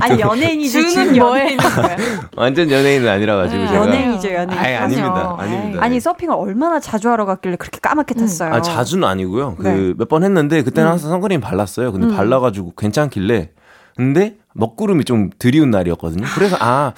[0.04, 1.56] 아니 연예인이지 주는 준 뭐예요?
[2.36, 4.58] 완전 연예인은 아니라 가지고 네, 제가 연예인이죠 연예인.
[4.60, 5.12] 아니 아닙니다.
[5.12, 5.40] 그럼요.
[5.40, 5.82] 아닙니다.
[5.82, 8.52] 아니 서핑을 얼마나 자주 하러 갔길래 그렇게 까맣게 탔어요.
[8.52, 9.56] 아, 자주는 아니고요.
[9.60, 9.72] 네.
[9.74, 10.92] 그몇 번 했는데 그때는 음.
[10.92, 11.92] 항상 선크림 발랐어요.
[11.92, 12.16] 근데 음.
[12.16, 13.50] 발라가지고 괜찮길래
[13.96, 16.26] 근데 먹구름이 좀 드리운 날이었거든요.
[16.34, 16.92] 그래서 아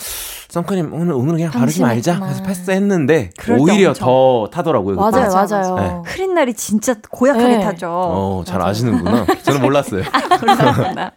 [0.49, 2.21] 선크림 오늘 오늘 그냥 바르지 말자.
[2.21, 4.07] 그래서 패스했는데 오히려 엄청.
[4.07, 4.97] 더 타더라고요.
[4.97, 5.11] 그때.
[5.19, 5.75] 맞아요, 맞아, 맞아요.
[5.75, 6.03] 맞아.
[6.07, 7.61] 흐린 날이 진짜 고약하게 네.
[7.61, 7.89] 타죠.
[7.91, 8.71] 어, 잘 맞아요.
[8.71, 9.27] 아시는구나.
[9.43, 10.03] 저는 몰랐어요.
[10.39, 11.13] 그렇구나.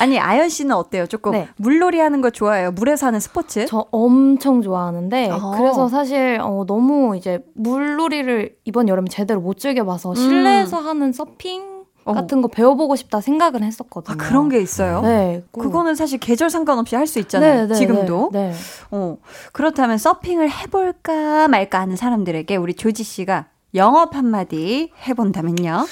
[0.00, 1.06] 아니 아연 씨는 어때요?
[1.06, 1.48] 조금 네.
[1.56, 2.72] 물놀이 하는 거 좋아해요?
[2.72, 3.66] 물에서 하는 스포츠?
[3.66, 5.54] 저 엄청 좋아하는데 어.
[5.56, 11.71] 그래서 사실 어, 너무 이제 물놀이를 이번 여름에 제대로 못 즐겨봐서 실내에서 하는 서핑 음.
[12.04, 12.12] 어.
[12.14, 14.16] 같은 거 배워보고 싶다 생각은 아 했었거든요.
[14.16, 15.02] 그런 게 있어요?
[15.02, 17.62] 네, 그거는 사실 계절 상관없이 할 수 있잖아요.
[17.62, 18.30] 네, 네, 지금도.
[18.32, 18.54] 네, 네.
[18.90, 19.16] 어.
[19.52, 25.86] 그렇다면 서핑을 해볼까 말까 하는 사람들에게 우리 조지 씨가 영업 한마디 해본다면요?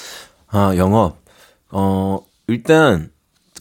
[0.48, 1.18] 아, 영업.
[1.70, 3.10] 어, 일단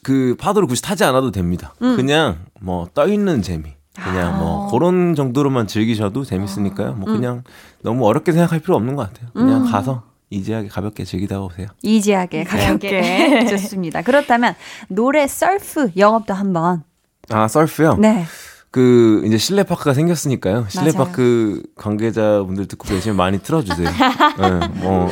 [0.03, 1.73] 그 파도를 굳이 타지 않아도 됩니다.
[1.81, 1.95] 음.
[1.95, 3.73] 그냥 뭐 떠 있는 재미.
[3.93, 4.37] 그냥 아.
[4.37, 6.93] 뭐 그런 정도로만 즐기셔도 재밌으니까요.
[6.93, 7.15] 뭐 음.
[7.17, 7.43] 그냥
[7.81, 9.29] 너무 어렵게 생각할 필요 없는 것 같아요.
[9.33, 9.71] 그냥 음.
[9.71, 11.67] 가서 이지하게 가볍게 즐기다 오세요.
[11.81, 14.01] easy하게 가볍게 좋습니다.
[14.01, 14.55] 그렇다면
[14.87, 16.83] 노래 셀프 영업도 한번.
[17.31, 17.97] 아, 셀프요?
[17.97, 18.25] 네.
[18.71, 20.65] 그 이제 실내 파크가 생겼으니까요.
[20.69, 20.91] 실내.
[20.91, 23.89] 파크 관계자분들 듣고 계시면 많이 틀어주세요.
[24.39, 25.09] 네, 뭐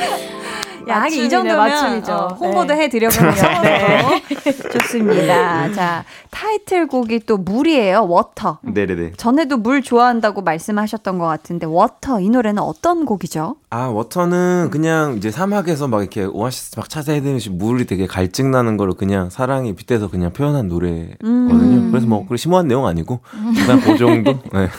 [0.89, 2.11] 야, 하긴 이 정도면 맞춤이죠.
[2.13, 2.83] 어, 홍보도 네.
[2.83, 4.23] 해드려보면 네.
[4.79, 5.71] 좋습니다.
[5.73, 8.07] 자 타이틀곡이 또 물이에요.
[8.07, 8.59] Water.
[8.61, 9.13] 네네네.
[9.17, 13.55] 전에도 물 좋아한다고 말씀하셨던 것 같은데 Water 이 노래는 어떤 곡이죠?
[13.69, 18.93] 아 워터는 그냥 이제 사막에서 막 이렇게 오아시스 막 찾아헤드듯이 물이 되게 갈증 나는 거를
[18.93, 21.17] 그냥 사랑이 빗대서 그냥 표현한 노래거든요.
[21.23, 21.89] 음.
[21.91, 24.39] 그래서 뭐 그렇게 심오한 내용 아니고 그냥 그 정도.
[24.53, 24.69] 네.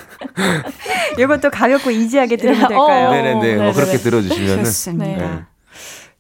[1.19, 3.09] 이것도 가볍고 이지하게 들으면 될까요?
[3.09, 3.57] 어, 네네네.
[3.57, 3.73] 뭐.
[3.73, 5.07] 그렇게 들어주시면은 좋습니다.
[5.07, 5.43] 네.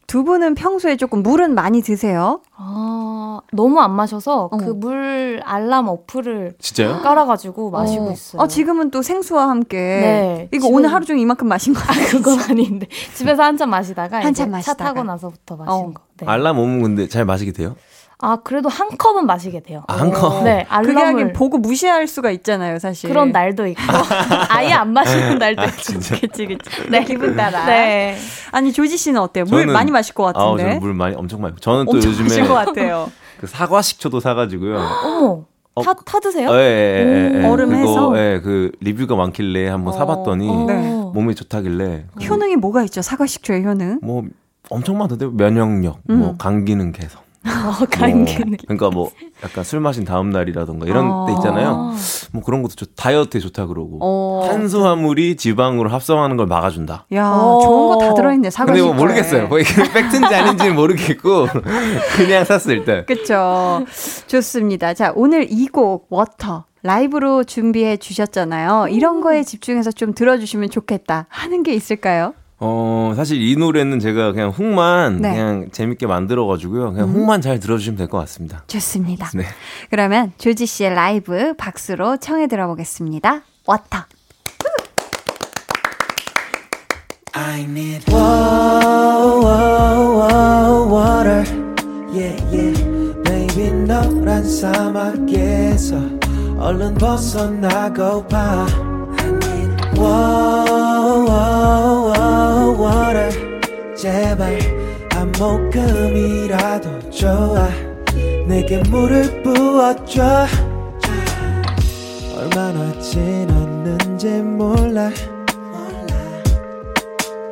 [0.08, 2.40] 두 분은 평소에 조금 물은 많이 드세요?
[2.56, 4.56] 아, 너무 안 마셔서 어.
[4.56, 7.02] 그물 알람 어플을 진짜요?
[7.02, 8.12] 깔아가지고 마시고 어.
[8.12, 8.40] 있어요.
[8.42, 9.76] 아, 지금은 또 생수와 함께.
[9.76, 12.08] 네, 이거 지금- 오늘 하루 종일 이만큼 마신 거 아니에요?
[12.08, 14.78] 그건 아닌데 집에서 한참 마시다가 한참 마시다가.
[14.78, 15.92] 차 타고 나서부터 마신 어.
[15.92, 16.00] 거.
[16.16, 16.26] 네.
[16.26, 17.76] 알람 오면 근데 잘 마시게 돼요?
[18.20, 19.84] 아 그래도 한 컵은 마시게 돼요.
[19.86, 20.42] 아, 한 컵?
[20.42, 23.08] 네, 그게 하긴 알람을 보고 무시할 수가 있잖아요, 사실.
[23.08, 23.80] 그런 날도 있고
[24.50, 25.76] 아예 안 마시는 날도 있고.
[25.82, 26.18] 진짜.
[26.20, 26.90] 그치, 그치.
[26.90, 27.64] 내 기분 따라.
[27.66, 28.16] 네.
[28.50, 29.44] 아니, 조지 씨는 어때요?
[29.44, 30.62] 물 저는- 많이 마실 것 아, 같은데?
[30.64, 31.54] 저는 물 많이 엄청 많이.
[31.60, 33.10] 저는 또 엄청 요즘에 마실 것 같아요.
[33.38, 34.76] 그 사과 식초도 사가지고요.
[35.04, 35.44] 어머.
[35.74, 36.50] 어, 타, 타 드세요?
[36.50, 37.46] 예, 예, 예, 예.
[37.46, 38.18] 오, 얼음해서?
[38.18, 40.64] 예, 그 리뷰가 많길래 한번 어, 사봤더니 어.
[40.66, 40.90] 네.
[41.14, 43.00] 몸에 좋다길래 효능이 뭐가 있죠?
[43.00, 44.00] 사과 식초의 효능?
[44.02, 44.24] 뭐
[44.70, 46.34] 엄청 많던데 면역력, 뭐 음.
[46.36, 49.10] 간 기능 개선, 어, 감기 뭐, 그러니까 뭐
[49.44, 51.26] 약간 술 마신 다음 날이라던가 이런 어.
[51.26, 51.92] 때 있잖아요.
[52.32, 54.48] 뭐 그런 것도 좋, 다이어트에 좋다 그러고 어.
[54.50, 57.06] 탄수화물이 지방으로 합성하는 걸 막아준다.
[57.14, 58.72] 야 좋은 거 다 들어있네 사과.
[58.72, 59.48] 근데 뭐 모르겠어요.
[59.48, 61.46] 뭐 이게 팩트인지 아닌지는 모르겠고
[62.16, 63.06] 그냥 샀을 일단.
[63.06, 63.84] 그렇죠.
[64.26, 64.94] 좋습니다.
[64.94, 68.88] 자 오늘 이 곡 Water 라이브로 준비해 주셨잖아요.
[68.88, 72.34] 이런 거에 집중해서 좀 들어주시면 좋겠다 하는 게 있을까요?
[72.60, 75.30] 어, 사실 이 노래는 제가 그냥 hook만 네.
[75.30, 76.92] 그냥 재밌게 만들어 가지고요.
[76.92, 77.14] 그냥 음.
[77.14, 78.64] hook만 잘 들어 주시면 될 것 같습니다.
[78.66, 79.30] 좋습니다.
[79.34, 79.44] 네.
[79.90, 83.42] 그러면 조지 씨의 라이브 박수로 청해 들어보겠습니다.
[83.66, 83.98] Water.
[87.34, 91.44] I need whoa, whoa, whoa, water.
[92.12, 93.22] Yeah, yeah.
[93.22, 95.96] Baby, 너란 사막에서
[96.58, 98.66] 얼른 벗어나고파.
[99.20, 101.97] I need whoa, whoa.
[103.98, 104.58] 제발
[105.12, 107.68] 한 모금이라도 좋아.
[108.46, 110.46] 내게 물을 부어줘.
[112.36, 115.10] 얼마나 지났는지 몰라.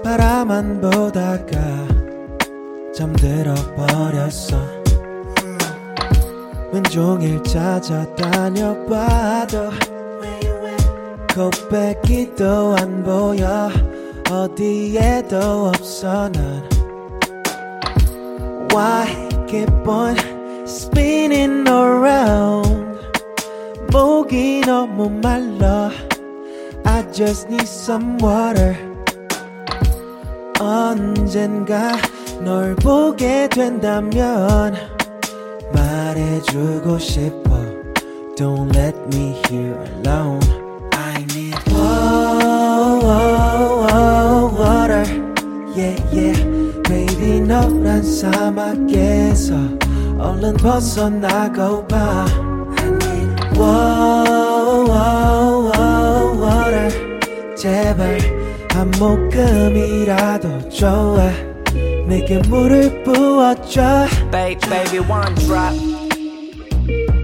[0.04, 1.56] 바라만 보다가
[2.94, 4.56] 잠들어 버렸어
[6.72, 8.92] 왼종일 찾아다녀봐도
[11.34, 13.68] 코빼기도 안 보여
[14.29, 16.69] 어디에도 없어 난
[18.71, 20.15] Why keep on
[20.63, 22.99] spinning around
[23.91, 25.91] 목이 너무 말라
[26.85, 28.75] I just need some water
[30.59, 31.97] 언젠가
[32.39, 34.75] 널 보게 된다면
[35.73, 37.49] 말해주고 싶어
[38.37, 40.64] Don't let me here alone
[45.75, 49.55] Yeah, yeah Baby 너란 사막에서
[50.19, 52.25] 얼른 벗어나고 봐
[52.77, 58.19] I need whoa, whoa, whoa, water 제발
[58.71, 61.31] 한 모금이라도 좋아
[62.07, 65.91] 내게 물을 부어줘 Babe, baby, one drop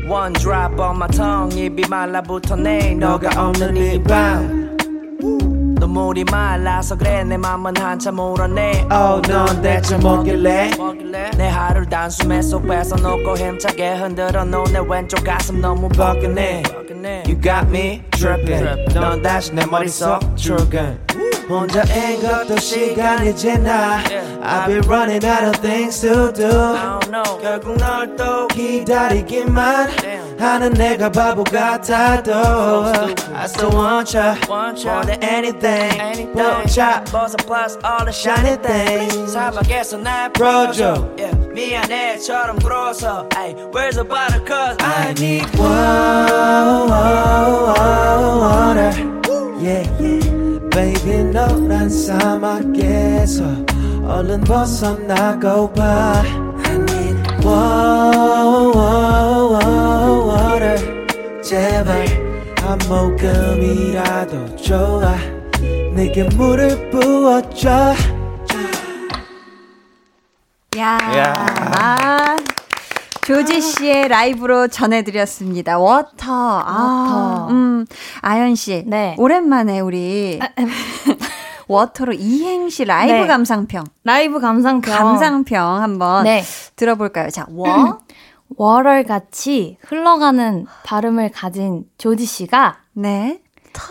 [0.10, 5.51] One drop on my tongue 입이 말라붙어 내 너가 없는 이밤
[5.87, 7.25] 눈물이 말라서 그래.
[7.25, 10.71] 내 맘은 한참 울었네 Oh 넌 대체 뭐길래?
[11.37, 16.63] 내 하루를 단숨에 쏙 뺏어놓고 힘차게 흔들어 놓은 내 왼쪽 가슴 너무 뻐근해.
[17.27, 18.65] You got me tripping.
[18.95, 21.01] 넌 다시 내 머릿속 출근
[21.52, 24.04] 혼자인 것도 시간이 지나
[24.44, 26.50] I've been running out of things to do
[27.42, 29.90] 결국 널 또 기다리기만
[30.40, 32.34] 하는 내가 바보 같아도
[33.34, 39.98] I still want you more than anything 벅차 벗어 plus all the shiny things 사막에서
[39.98, 41.08] 날 풀어줘
[41.54, 43.28] 미안해처럼 굴어서
[43.74, 45.78] Where's the bottle cause I need water
[49.60, 50.31] Yeah yeah
[50.75, 53.45] Baby 너란 사막에서
[54.07, 56.23] 얼른 벗어나고 봐
[56.65, 62.07] I need whoa, whoa, whoa, water 제발
[62.63, 65.15] 한 모금이라도 좋아
[65.95, 67.95] 내게 물을 부어줘
[70.79, 71.33] 야, 야.
[71.77, 72.52] 아.
[73.27, 75.79] 조지 씨의 라이브로 전해드렸습니다.
[75.79, 76.27] Water.
[76.29, 77.87] 아, 음,
[78.21, 78.83] 아연 씨.
[78.87, 79.15] 네.
[79.19, 80.49] 오랜만에 우리 아,
[81.69, 83.27] Water로 이행시 라이브 네.
[83.27, 83.85] 감상평.
[84.05, 84.93] 라이브 감상평.
[84.93, 86.43] 감상평 한번 네.
[86.77, 87.31] 들어볼까요?
[87.31, 88.01] 자, 워.
[88.57, 93.41] 월월 같이 흘러가는 발음을 가진 조지 씨가 네.
[93.73, 93.85] 터.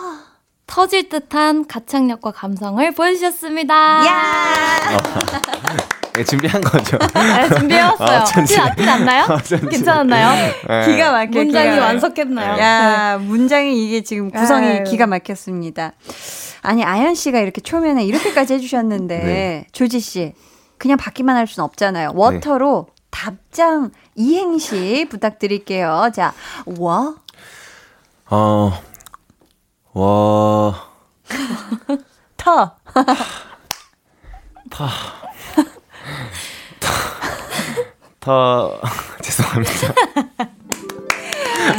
[0.67, 4.05] 터질 듯한 가창력과 감성을 보여주셨습니다.
[4.05, 4.21] 야!
[6.13, 6.97] 네, 준비한 거죠.
[7.13, 8.17] 네, 준비해왔어요.
[8.19, 8.43] 아, 티,
[8.75, 9.23] 티 났나요?
[9.29, 10.31] 아, 괜찮았나요?
[10.67, 10.85] 네.
[10.85, 11.31] 기가 막혀.
[11.31, 11.85] 문장이 기가.
[11.85, 12.59] 완성했나요?
[12.61, 13.23] 야, 네.
[13.25, 14.83] 문장이 이게 지금 구성이 아유.
[14.83, 15.93] 기가 막혔습니다.
[16.63, 19.65] 아니, 아연 씨가 이렇게 초면에 이렇게까지 해주셨는데, 네.
[19.71, 20.33] 조지 씨,
[20.77, 22.11] 그냥 받기만 할 수는 없잖아요.
[22.15, 22.93] 워터로 네.
[23.09, 26.11] 답장 이행시 부탁드릴게요.
[26.13, 26.33] 자,
[26.65, 27.15] 워?
[28.29, 28.71] 어,
[29.93, 30.75] 워.
[32.37, 32.75] 터.
[34.69, 34.87] 터.
[38.21, 38.79] 더
[39.21, 39.93] 죄송합니다.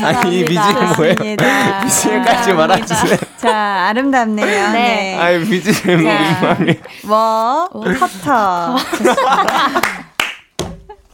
[0.04, 1.14] 아니 이 BGM 뭐예요?
[1.84, 3.16] BGM까지 말아주세요.
[3.36, 4.46] 자 아름답네요.
[4.46, 4.72] 네.
[4.72, 5.16] 네.
[5.18, 6.80] 아이 BGM 민망해.
[7.04, 8.76] 뭐 터터.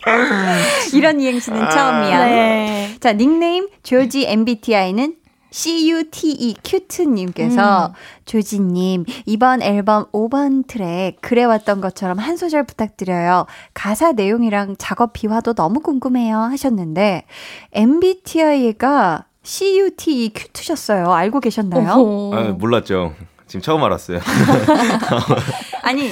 [0.95, 2.25] 이런 이행시는 처음이야.
[2.25, 2.97] 네.
[2.99, 5.15] 자 닉네임 조지 MBTI는
[5.51, 7.93] CUTE 큐트님께서 음.
[8.25, 13.47] 조지님 이번 앨범 5번 트랙 그래왔던 것처럼 한 소절 부탁드려요.
[13.75, 17.25] 가사 내용이랑 작업 비화도 너무 궁금해요 하셨는데
[17.73, 21.11] MBTI가 CUTE 큐트셨어요.
[21.13, 22.31] 알고 계셨나요?
[22.35, 23.15] 아, 몰랐죠.
[23.47, 24.19] 지금 처음 알았어요.
[25.83, 26.11] 아니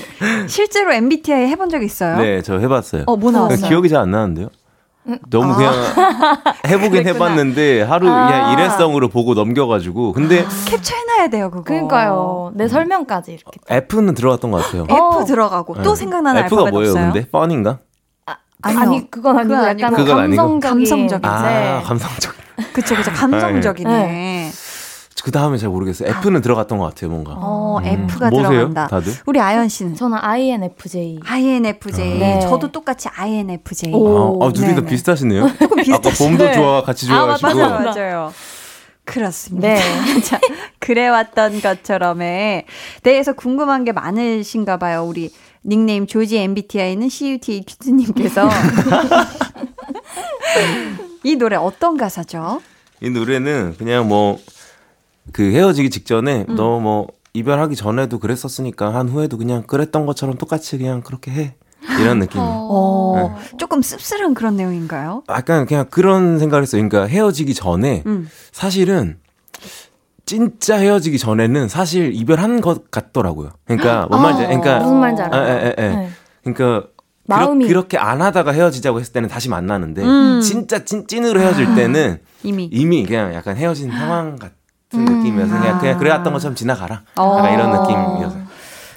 [0.49, 2.17] 실제로 MBTI 해본 적 있어요?
[2.17, 3.05] 네, 저 해봤어요.
[3.07, 3.69] 어, 뭐 나왔어요?
[3.69, 4.49] 기억이 잘 안 나는데요.
[5.31, 5.57] 너무 아.
[5.57, 5.73] 그냥
[6.67, 8.27] 해보긴 해봤는데 하루 아.
[8.27, 10.49] 그냥 일회성으로 보고 넘겨가지고 근데 아.
[10.67, 11.63] 캡처해놔야 돼요 그거.
[11.65, 12.53] 그러니까요.
[12.55, 13.61] 내 설명까지 이렇게.
[13.69, 14.87] F는 들어갔던 것 같아요.
[14.91, 15.83] F 들어가고 네.
[15.83, 17.13] 또 생각나는 F가 뭐예요, 없어요?
[17.13, 17.79] 근데 펀인가?
[18.27, 20.61] 아, 아니 그건 아니고 약간 그건 감성적인.
[20.61, 21.25] 감성적인.
[21.31, 21.83] 아, 네.
[21.85, 22.35] 감성적.
[22.73, 23.91] 그쵸 그쵸 감성적이네.
[23.91, 24.36] 네.
[25.27, 26.09] 그 다음에 잘 모르겠어요.
[26.09, 27.35] F는 들어갔던 것 같아요, 뭔가.
[27.37, 27.85] 어, 음.
[27.85, 28.87] F가 뭐세요, 들어간다.
[28.87, 29.13] 다들?
[29.27, 29.97] 우리 아연 씨는?
[29.97, 31.19] 저는 INFJ.
[31.27, 32.13] INFJ.
[32.13, 32.19] 아.
[32.21, 32.41] 네.
[32.43, 33.93] 저도 똑같이 INFJ.
[33.93, 34.41] 오.
[34.41, 35.49] 아, 아 둘이 다 비슷하시네요.
[35.59, 35.95] 조금 비슷하시네.
[35.97, 37.49] 아까 봄도 좋아, 같이 좋아하시고.
[37.49, 38.33] 아, 맞아요, 맞아요.
[39.03, 39.67] 그렇습니다.
[39.67, 39.81] 네.
[40.23, 40.39] 자,
[40.79, 42.67] 그래왔던 것처럼에
[43.03, 45.03] 대해서 궁금한 게 많으신가 봐요.
[45.03, 45.33] 우리
[45.65, 48.49] 닉네임 조지 MBTI는 CUT 퀴즈님께서.
[51.25, 52.63] 이 노래 어떤 가사죠?
[53.01, 54.39] 이 노래는 그냥 뭐
[55.33, 56.55] 그 헤어지기 직전에 음.
[56.55, 61.55] 너뭐 이별하기 전에도 그랬었으니까 한 후에도 그냥 그랬던 것처럼 똑같이 그냥 그렇게 해.
[62.01, 62.41] 이런 느낌.
[62.43, 63.57] 어, 네.
[63.59, 65.23] 조금 씁쓸한 그런 내용인가요?
[65.29, 66.87] 약간 그냥 그런 생각을 했어요.
[66.87, 68.29] 그러니까 헤어지기 전에 음.
[68.53, 69.19] 사실은
[70.25, 73.51] 진짜 헤어지기 전에는 사실 이별한 것 같더라고요.
[73.65, 75.41] 그러니까 뭔 말인지, 그러니까 무슨 말인지 알아요.
[75.41, 75.89] 아, 에, 에, 에.
[75.97, 76.09] 네.
[76.43, 76.89] 그러니까
[77.29, 80.41] 마음이 그렇, 게안 하다가 헤어지자고 했을 때는 다시 만나는데 음.
[80.41, 84.53] 진짜 찐 찐으로 헤어질 때는 이미 이미 그냥 약간 헤어진 상황 같.
[84.91, 85.05] 같은 음.
[85.05, 87.03] 느낌이어서 그냥, 그냥 그래왔던 것처럼 지나가라.
[87.17, 87.39] 어.
[87.49, 88.37] 이런 느낌이어서.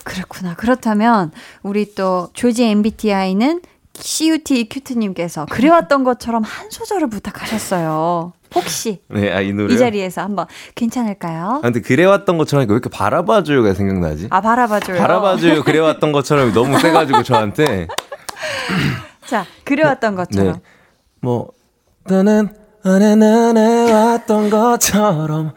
[0.03, 0.55] 그렇구나.
[0.55, 3.61] 그렇다면 우리 또 조지 MBTI는
[3.93, 8.33] CUT 큐트님께서 그래왔던 것처럼 한 소절을 부탁하셨어요.
[8.55, 11.57] 혹시 네, 아, 이, 이 자리에서 한번 괜찮을까요?
[11.57, 14.27] 아, 근데 그래왔던 것처럼 왜 이렇게 바라봐줘요가 생각나지?
[14.31, 14.97] 아 바라봐줘요.
[14.97, 15.63] 바라봐줘요.
[15.63, 17.87] 그래왔던 것처럼 너무 세가지고 저한테.
[19.27, 20.53] 자, 그래왔던 것처럼.
[20.53, 20.61] 네.
[21.21, 21.49] 뭐
[22.05, 22.49] 나는
[22.83, 25.51] 어느날에 왔던 것처럼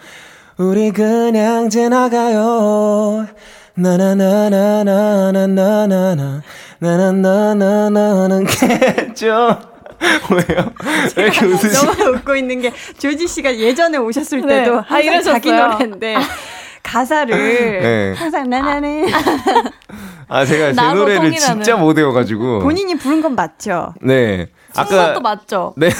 [0.59, 3.27] 우리 그냥 지나가요
[3.75, 6.43] 나나나나나나나나나
[6.81, 9.59] 나나나나나는 겠죠
[10.31, 10.73] 왜요?
[11.17, 11.87] 왜 이렇게 웃으시?
[11.87, 14.65] 너무 웃고 있는 게 조지 씨가 예전에 오셨을 네.
[14.65, 14.83] 때도 네.
[14.85, 16.17] 항상 아, 자기 노래인데
[16.83, 18.13] 가사를 네.
[18.17, 19.07] 항상 나나네.
[20.29, 21.63] 아 제가 제 노래를 통일하는.
[21.63, 23.95] 진짜 못 외워가지고 본인이 부른 건 맞죠?
[24.03, 24.49] 네.
[24.77, 25.75] 아까 또 맞죠?
[25.77, 25.89] 네.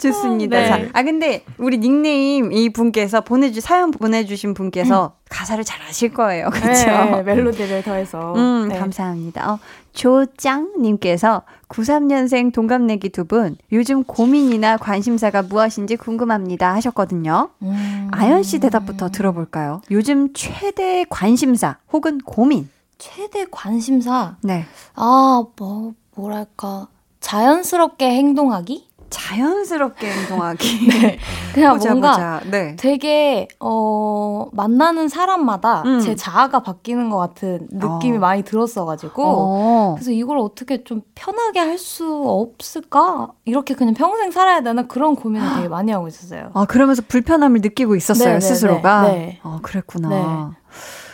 [0.00, 0.56] 좋습니다.
[0.58, 0.66] 네.
[0.66, 5.22] 자, 아 근데 우리 닉네임 이 분께서 보내주 사연 보내주신 분께서 음.
[5.30, 6.86] 가사를 잘 아실 거예요, 그렇죠?
[6.86, 8.34] 네, 멜로디를 더해서.
[8.34, 8.78] 음, 네.
[8.78, 9.52] 감사합니다.
[9.52, 9.58] 어,
[9.92, 17.50] 조짱님께서 93년생 동갑내기 두 분 요즘 고민이나 관심사가 무엇인지 궁금합니다 하셨거든요.
[17.62, 18.08] 음.
[18.10, 19.80] 아연 씨 대답부터 들어볼까요?
[19.92, 22.68] 요즘 최대 관심사 혹은 고민.
[23.02, 24.36] 최대 관심사.
[24.42, 24.64] 네.
[24.94, 26.86] 아, 뭐 뭐랄까
[27.18, 28.90] 자연스럽게 행동하기?
[29.10, 30.86] 자연스럽게 행동하기.
[31.02, 31.18] 네.
[31.52, 32.40] 그냥 보자, 뭔가 보자.
[32.48, 32.76] 네.
[32.76, 35.98] 되게 어 만나는 사람마다 음.
[36.00, 38.20] 제 자아가 바뀌는 것 같은 느낌이 어.
[38.20, 39.94] 많이 들었어가지고 어.
[39.96, 43.32] 그래서 이걸 어떻게 좀 편하게 할 수 없을까?
[43.44, 46.50] 이렇게 그냥 평생 살아야 되나 그런 고민을 되게 많이 하고 있었어요.
[46.54, 48.38] 아 그러면서 불편함을 느끼고 있었어요 네네네.
[48.40, 49.02] 네, 스스로가.
[49.02, 49.08] 네.
[49.12, 49.40] 네.
[49.42, 50.08] 아 그랬구나.
[50.08, 50.56] 네.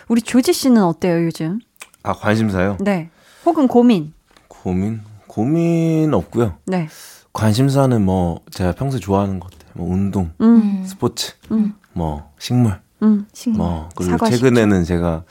[0.09, 1.61] 우리 조지 씨는 어때요 요즘?
[2.03, 2.77] 아 관심사요?
[2.81, 3.11] 네.
[3.45, 4.13] 혹은 고민.
[4.49, 5.01] 고민?
[5.27, 6.55] 고민 없고요.
[6.67, 6.89] 네.
[7.33, 10.85] 관심사는 뭐 제가 평소에 좋아하는 것들, 뭐 운동, 음.
[10.87, 11.75] 스포츠, 음.
[11.93, 13.27] 뭐 식물, 음.
[13.33, 13.59] 식물.
[13.59, 15.23] 뭐 그리고 최근에는 제가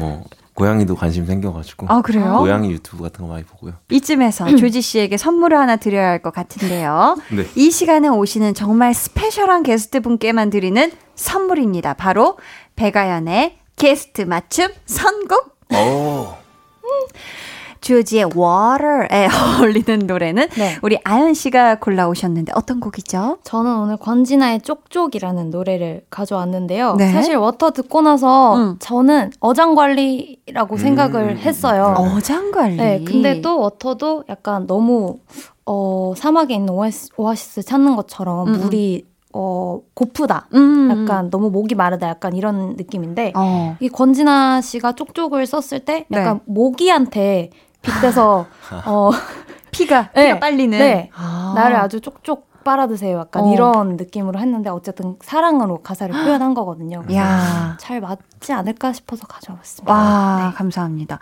[0.00, 1.86] 뭐 고양이도 관심 생겨가지고.
[1.88, 2.38] 아, 그래요?
[2.38, 3.74] 고양이 유튜브 같은 거 많이 보고요.
[3.90, 4.56] 이쯤에서 음.
[4.56, 7.16] 조지 씨에게 선물을 하나 드려야 할 것 같은데요.
[7.32, 7.44] 네.
[7.56, 11.94] 이 시간에 오시는 정말 스페셜한 게스트 분께만 드리는 선물입니다.
[11.94, 12.38] 바로
[12.76, 15.53] 백아연의 게스트 맞춤 선곡.
[15.72, 16.44] 오.
[17.84, 19.28] 조지의 Water에
[19.60, 20.78] 어울리는 노래는 네.
[20.82, 23.38] 우리 아연 씨가 골라오셨는데 어떤 곡이죠?
[23.44, 26.94] 저는 오늘 권진아의 쪽쪽이라는 노래를 가져왔는데요.
[26.96, 27.12] 네.
[27.12, 28.76] 사실 Water 듣고 나서 음.
[28.78, 30.78] 저는 어장관리라고 음.
[30.78, 31.94] 생각을 했어요.
[31.98, 32.76] 어장관리?
[32.76, 35.18] 네, 근데 또 워터도 약간 너무
[35.66, 38.60] 어, 사막에 있는 오아시스, 오아시스 찾는 것처럼 음.
[38.60, 40.48] 물이 어, 고프다.
[40.54, 40.88] 음.
[40.90, 42.08] 약간 너무 목이 마르다.
[42.08, 43.76] 약간 이런 느낌인데, 어.
[43.80, 46.42] 이 권진아 씨가 쪽쪽을 썼을 때 약간 네.
[46.46, 47.50] 모기한테
[47.82, 48.46] 빗대서
[48.86, 49.10] 어
[49.72, 51.10] 피가 피가 네, 빨리는 네.
[51.14, 51.52] 아.
[51.56, 53.18] 나를 아주 쪽쪽 빨아드세요.
[53.18, 53.52] 약간 어.
[53.52, 57.04] 이런 느낌으로 했는데 어쨌든 사랑으로 가사를 표현한 거거든요.
[57.14, 57.76] 야.
[57.78, 59.92] 잘 맞지 않을까 싶어서 가져왔습니다.
[59.92, 60.56] 와, 네.
[60.56, 61.18] 감사합니다.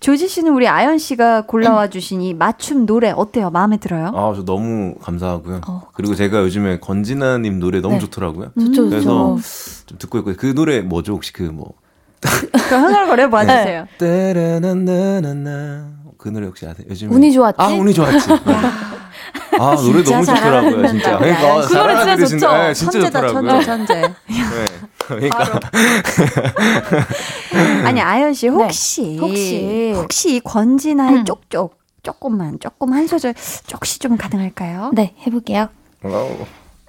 [0.00, 3.50] 조지 씨는 우리 아연 씨가 골라와 주신 이 맞춤 노래 어때요?
[3.50, 4.12] 마음에 들어요?
[4.14, 5.62] 아, 저 너무 감사하고요.
[5.66, 8.00] 어, 그리고 제가 요즘에 건진아 님 노래 너무 네.
[8.00, 8.52] 좋더라고요.
[8.54, 9.36] 좋죠, 그래서
[9.86, 11.14] 좀 듣고 있고 그 노래 뭐죠?
[11.14, 11.72] 혹시 그뭐
[12.20, 13.86] 그 흥얼거려 봐주세요.
[13.98, 14.32] 네.
[16.22, 16.86] 그 노래 혹시 아세요?
[16.88, 17.56] 요즘 운이 좋았지.
[17.58, 18.28] 아 운이 좋았지.
[19.52, 19.58] 네.
[19.60, 21.18] 아 노래 너무 좋더라고요, 진짜.
[21.18, 22.52] 그러니까 그 노래 진짜 좋죠.
[22.52, 23.62] 네, 진짜 천재다, 좋더라고요.
[23.62, 24.14] 천재, 천재.
[24.28, 24.64] 네.
[24.98, 25.60] 그러니까.
[27.84, 29.18] 아니 아연 씨 혹시 네.
[29.20, 31.24] 혹시 혹시 권진아의 음.
[31.24, 33.34] 쪽쪽 조금만 조금 한 소절
[33.74, 34.90] 혹시 좀 가능할까요?
[34.94, 35.68] 네, 해볼게요.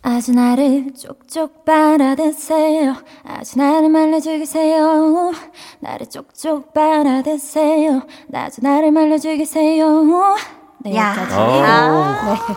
[0.01, 2.95] 아주 나를 쪽쪽 빨아드세요.
[3.24, 5.32] 아주 나를 말려주기세요.
[5.80, 8.01] 나를 쪽쪽 빨아드세요.
[8.34, 10.36] 아주 나를 말려주기세요.
[10.84, 11.34] 네, 여기까지.
[11.36, 12.48] 아,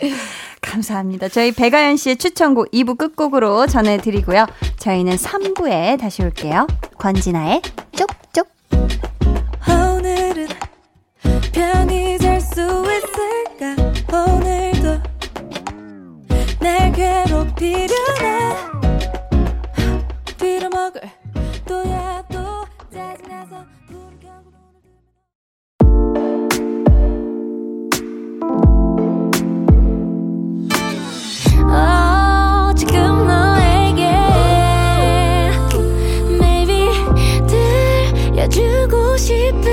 [0.00, 0.12] 네.
[0.60, 1.28] 감사합니다.
[1.28, 4.46] 저희 배가연 씨의 추천곡 2부 끝곡으로 전해드리고요.
[4.78, 6.66] 저희는 3부에 다시 올게요.
[6.98, 7.62] 권진아의
[7.96, 8.48] 쪽쪽.
[9.68, 10.48] 오늘은
[11.52, 13.76] 편히 잘 수 있을까?
[14.16, 15.02] 오늘도
[16.60, 18.56] 날 괴롭히려나
[20.38, 21.00] 빌어먹을
[21.66, 23.64] 또야 또 짜증나서
[38.48, 39.70] 들려주고 싶은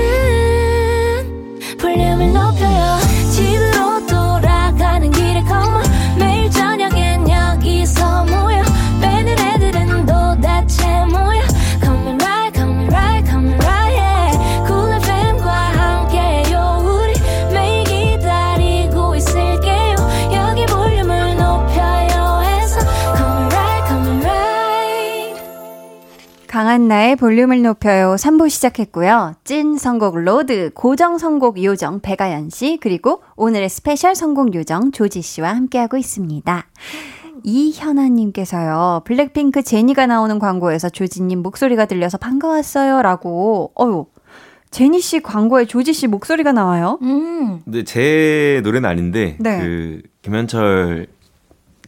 [1.78, 2.99] 볼륨을 높여요
[26.70, 29.34] 강한나의 볼륨을 높여요 3부 시작했고요.
[29.42, 35.52] 찐 선곡 로드, 고정 선곡 요정 백아연 씨, 그리고 오늘의 special 선곡 요정 조지 씨와
[35.52, 36.66] 함께하고 있습니다.
[37.42, 43.02] 이현아님께서요, 블랙핑크 제니가 나오는 광고에서 조지님 목소리가 들려서 반가웠어요.
[43.02, 44.06] 라고, 어유
[44.70, 47.00] 제니 씨 광고에 조지 씨 목소리가 나와요?
[47.02, 47.62] 음.
[47.64, 49.58] 근데 제 노래는 아닌데, 네.
[49.58, 51.08] 그, 김현철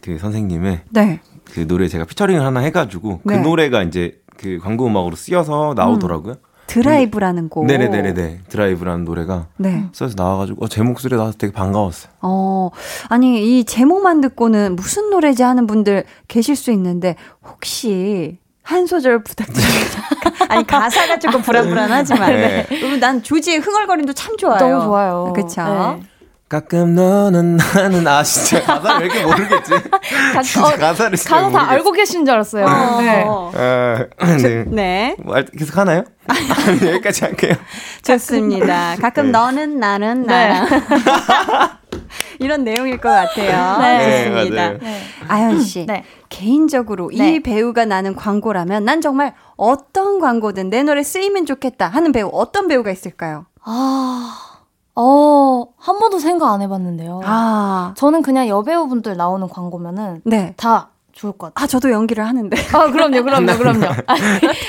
[0.01, 1.21] 그 선생님의 네.
[1.45, 3.39] 그 노래 제가 featuring을 하나 해가지고, 그 네.
[3.39, 6.33] 노래가 이제 그 광고 음악으로 쓰여서 나오더라고요.
[6.33, 6.53] 음.
[6.67, 7.65] 드라이브라는 곡.
[7.65, 8.41] 네네네네.
[8.49, 9.85] 드라이브라는 노래가 네.
[9.91, 12.11] 써서 나와가지고 어, 제 목소리 나와서 되게 반가웠어요.
[12.21, 12.71] 어,
[13.09, 17.15] 아니 이 제목만 듣고는 무슨 노래지 하는 분들 계실 수 있는데
[17.45, 20.03] 혹시 한 소절 부탁드립니다.
[20.47, 22.65] 아니 가사가 조금 불안불안하지만 네.
[22.69, 22.97] 네.
[22.97, 24.57] 난 조지의 흥얼거림도 참 좋아요.
[24.57, 25.33] 너무 좋아요.
[25.35, 25.63] 그렇죠.
[25.99, 26.03] 네.
[26.49, 29.71] 가끔 너는 나는 아 진짜 가사 왜 이렇게 모르겠지?
[30.43, 32.65] 진짜 어, 가사를 가사 다 알고 계신 줄 알았어요.
[32.65, 33.01] 어.
[33.01, 33.23] 네.
[33.25, 33.51] 어,
[34.41, 34.63] 네.
[34.67, 35.15] 네.
[35.19, 36.03] 뭐, 계속 하나요?
[36.85, 37.53] 여기까지 할게요.
[38.03, 38.95] 좋습니다.
[39.01, 39.31] 가끔 네.
[39.31, 40.49] 너는 나는 네.
[40.49, 40.67] 나랑
[42.39, 43.81] 이런 내용일 것 같아요.
[43.81, 44.73] 네, 좋습니다.
[44.73, 46.03] 네, 아연 씨, 네.
[46.29, 47.39] 개인적으로 이 네.
[47.39, 52.91] 배우가 나는 광고라면 난 정말 어떤 광고든 내 노래 쓰이면 좋겠다 하는 배우 어떤 배우가
[52.91, 53.45] 있을까요?
[53.63, 54.52] 아.
[54.95, 57.21] 어, 한 번도 생각 안 해봤는데요.
[57.25, 57.93] 아.
[57.97, 60.53] 저는 그냥 여배우분들 나오는 광고면은 네.
[60.55, 61.63] 다 좋을 것 같아요.
[61.63, 62.55] 아, 저도 연기를 하는데.
[62.73, 63.85] 아, 그럼요, 그럼요, 그럼요.
[64.07, 64.21] 아니,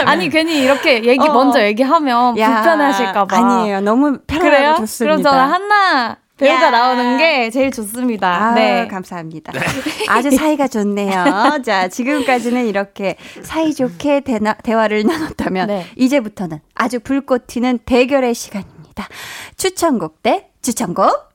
[0.05, 1.33] 아니 괜히 이렇게 얘기, 어.
[1.33, 3.37] 먼저 얘기하면 야, 불편하실까봐.
[3.37, 3.81] 아니에요.
[3.81, 5.17] 너무 편하고 좋습니다.
[5.17, 6.71] 그럼 저는 한나 배우가 야.
[6.71, 8.29] 나오는 게 제일 좋습니다.
[8.29, 8.89] 아, 네.
[8.89, 9.53] 감사합니다.
[9.53, 9.61] 네.
[10.09, 11.61] 아주 사이가 좋네요.
[11.65, 15.87] 자, 지금까지는 이렇게 사이좋게 대나, 대화를 나눴다면, 네.
[15.97, 18.65] 이제부터는 아주 불꽃 튀는 대결의 시간
[18.95, 19.09] 있습니다.
[19.57, 21.35] 추천곡 대 추천곡.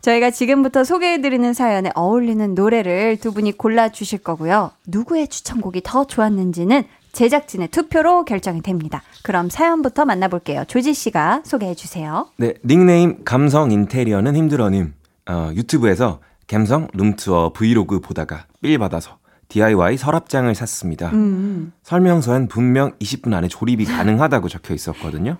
[0.00, 4.70] 저희가 지금부터 소개해드리는 사연에 어울리는 노래를 두 분이 골라주실 거고요.
[4.86, 9.02] 누구의 추천곡이 더 좋았는지는 제작진의 투표로 결정이 됩니다.
[9.22, 10.64] 그럼 사연부터 만나볼게요.
[10.66, 12.28] 조지 씨가 소개해 주세요.
[12.36, 14.94] 네, 닉네임 감성 인테리어는 힘들어님.
[15.28, 21.10] 어, 유튜브에서 감성 룸투어 브이로그 보다가 삘 받아서 DIY 서랍장을 샀습니다.
[21.10, 21.72] 음.
[21.82, 25.38] 설명서엔 분명 20분 안에 조립이 가능하다고 적혀 있었거든요.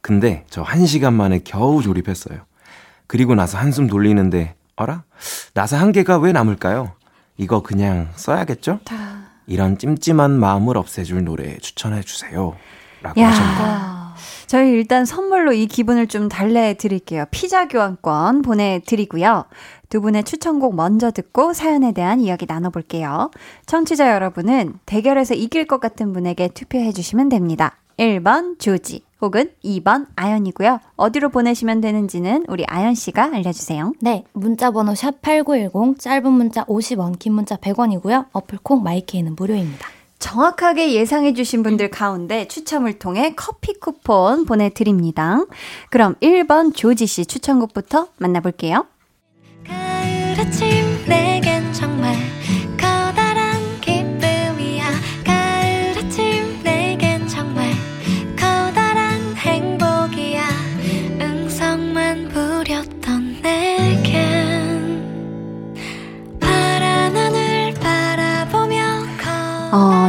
[0.00, 2.40] 근데 저한 시간 만에 겨우 조립했어요.
[3.06, 5.04] 그리고 나서 한숨 돌리는데, 어라?
[5.54, 6.92] 나사 한 개가 왜 남을까요?
[7.36, 8.80] 이거 그냥 써야겠죠?
[9.46, 12.56] 이런 찜찜한 마음을 없애줄 노래 추천해 주세요.
[13.02, 13.90] 라고 하셨네요.
[14.46, 17.24] 저희 일단 선물로 이 기분을 좀 달래 드릴게요.
[17.30, 19.44] 피자 교환권 보내드리고요.
[19.88, 23.30] 두 분의 추천곡 먼저 듣고 사연에 대한 이야기 나눠볼게요.
[23.66, 27.76] 청취자 여러분은 대결에서 이길 것 같은 분에게 투표해 주시면 됩니다.
[27.98, 30.80] 1번 조지, 혹은 2번 아연이고요.
[30.96, 33.92] 어디로 보내시면 되는지는 우리 아연 씨가 알려주세요.
[34.00, 38.26] 네, 문자 번호 샵 #8910 짧은 문자 50원, 긴 문자 100원이고요.
[38.32, 39.88] 어플 콩 마이케이는 무료입니다.
[40.18, 45.44] 정확하게 예상해 주신 분들 가운데 추첨을 통해 커피 쿠폰 보내드립니다.
[45.88, 48.86] 그럼 1번 조지 씨 추천곡부터 만나볼게요.
[49.66, 50.79] 가을 아침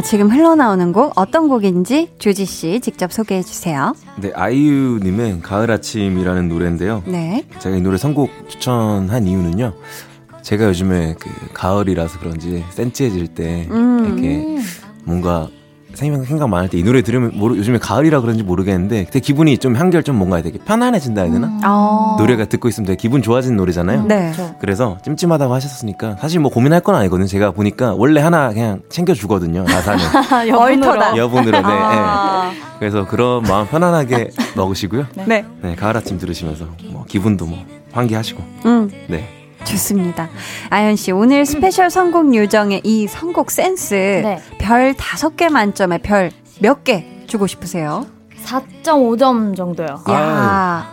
[0.04, 3.94] 지금 흘러나오는 곡 어떤 곡인지 조지 씨 직접 소개해 주세요.
[4.20, 7.02] 네, 아이유 님의 가을 아침이라는 노래인데요.
[7.06, 7.46] 네.
[7.58, 9.72] 제가 이 노래 선곡 추천한 이유는요.
[10.42, 14.04] 제가 요즘에 그 가을이라서 그런지 센치해질 때 음.
[14.06, 14.58] 이렇게
[15.04, 15.48] 뭔가
[15.94, 19.74] 생각, 생각 많을 때 이 노래 들으면 모르, 요즘에 가을이라 그런지 모르겠는데 되게 기분이 좀
[19.76, 21.46] 한결 좀 뭔가 되게 편안해진다 해야 되나?
[21.46, 21.60] 음.
[21.62, 22.16] 아.
[22.18, 24.04] 노래가 듣고 있으면 되게 기분 좋아지는 노래잖아요.
[24.06, 24.32] 네.
[24.60, 27.26] 그래서 찜찜하다고 하셨으니까 사실 뭐 고민할 건 아니거든요.
[27.26, 29.64] 제가 보니까 원래 하나 그냥 챙겨주거든요.
[29.64, 30.04] 나사는.
[30.48, 31.16] 여분으로.
[31.16, 32.50] 여분으로, 네, 아.
[32.52, 32.60] 네.
[32.78, 35.06] 그래서 그런 마음 편안하게 먹으시고요.
[35.26, 35.44] 네.
[35.62, 35.74] 네.
[35.76, 37.58] 가을 아침 들으시면서 뭐 기분도 뭐
[37.92, 38.42] 환기하시고.
[38.66, 38.90] 음.
[39.08, 39.28] 네.
[39.64, 40.28] 좋습니다.
[40.70, 44.40] 아연 씨, 오늘 special 선곡 요정의 이 선곡 센스 네.
[44.58, 46.30] 별 다섯 개 만점에 별
[46.62, 48.06] 몇 개 주고 싶으세요?
[48.44, 50.02] 4.5점 정도요.
[50.10, 50.86] 야,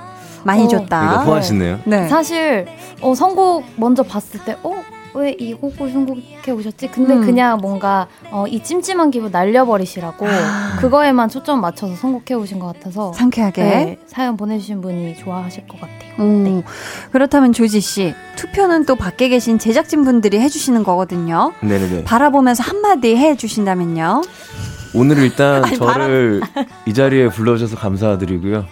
[0.43, 1.03] 많이 어, 줬다.
[1.13, 1.79] 이거 후하시네요.
[1.85, 2.07] 네.
[2.07, 2.65] 사실
[3.01, 4.73] 어, 선곡 먼저 봤을 때, 어
[5.13, 6.89] 왜 이 곡을 선곡해 오셨지?
[6.89, 7.25] 근데 음.
[7.25, 10.77] 그냥 뭔가 어, 이 찜찜한 기분 날려버리시라고 아.
[10.79, 15.99] 그거에만 초점 맞춰서 선곡해 오신 것 같아서 상쾌하게 네, 사연 보내주신 분이 좋아하실 것 같아요.
[16.19, 16.43] 음.
[16.43, 16.63] 네.
[17.11, 21.53] 그렇다면 조지 씨 투표는 또 밖에 계신 제작진 분들이 해주시는 거거든요.
[21.61, 22.03] 네네네.
[22.03, 24.21] 바라보면서 한마디 해주신다면요.
[24.93, 26.67] 오늘 일단 아니, 저를 바람...
[26.85, 28.65] 이 자리에 불러주셔서 감사드리고요.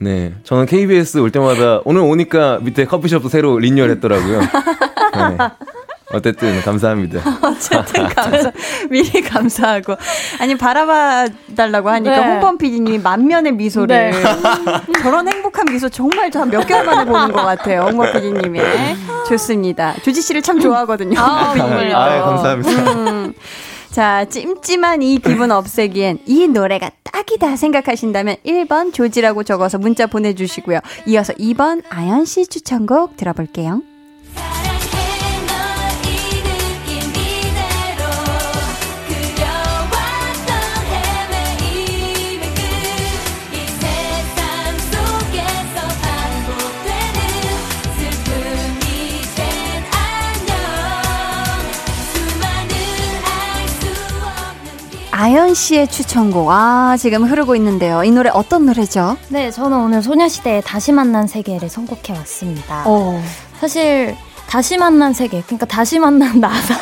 [0.00, 4.40] 네, 저는 KBS 올 때마다 오늘 오니까 밑에 커피숍도 새로 리뉴얼했더라고요.
[5.14, 5.38] 네.
[6.14, 7.20] 어쨌든 감사합니다.
[7.42, 8.52] 어쨌든 감사
[8.90, 9.96] 미리 감사하고
[10.40, 12.26] 아니 바라봐 달라고 하니까 네.
[12.32, 14.22] 홍범 PD님이 만면의 미소를 네.
[15.02, 17.82] 저런 행복한 미소 정말 저 한 몇 개월 만에 보는 것 같아요.
[17.82, 18.60] 홍범 PD님이
[19.28, 19.94] 좋습니다.
[20.02, 21.18] 조지 씨를 참 좋아하거든요.
[21.18, 21.96] 아, 정말요.
[21.96, 22.92] 아, 감사합니다.
[22.92, 23.32] 음.
[23.90, 30.80] 자, 찜찜한 이 기분 없애기엔 이 노래가 딱이다 생각하신다면 1번 조지라고 적어서 문자 보내주시고요.
[31.06, 33.82] 이어서 2번 아연 씨 추천곡 들어볼게요.
[55.24, 56.50] 아연 씨의 추천곡.
[56.50, 58.04] 아, 지금 흐르고 있는데요.
[58.04, 59.16] 이 노래 어떤 노래죠?
[59.30, 62.86] 네, 저는 오늘 소녀시대의 다시 만난 세계를 선곡해 왔습니다.
[62.86, 63.18] 오.
[63.58, 64.14] 사실
[64.46, 66.74] 다시 만난 세계, 그러니까 다시 만난 나사.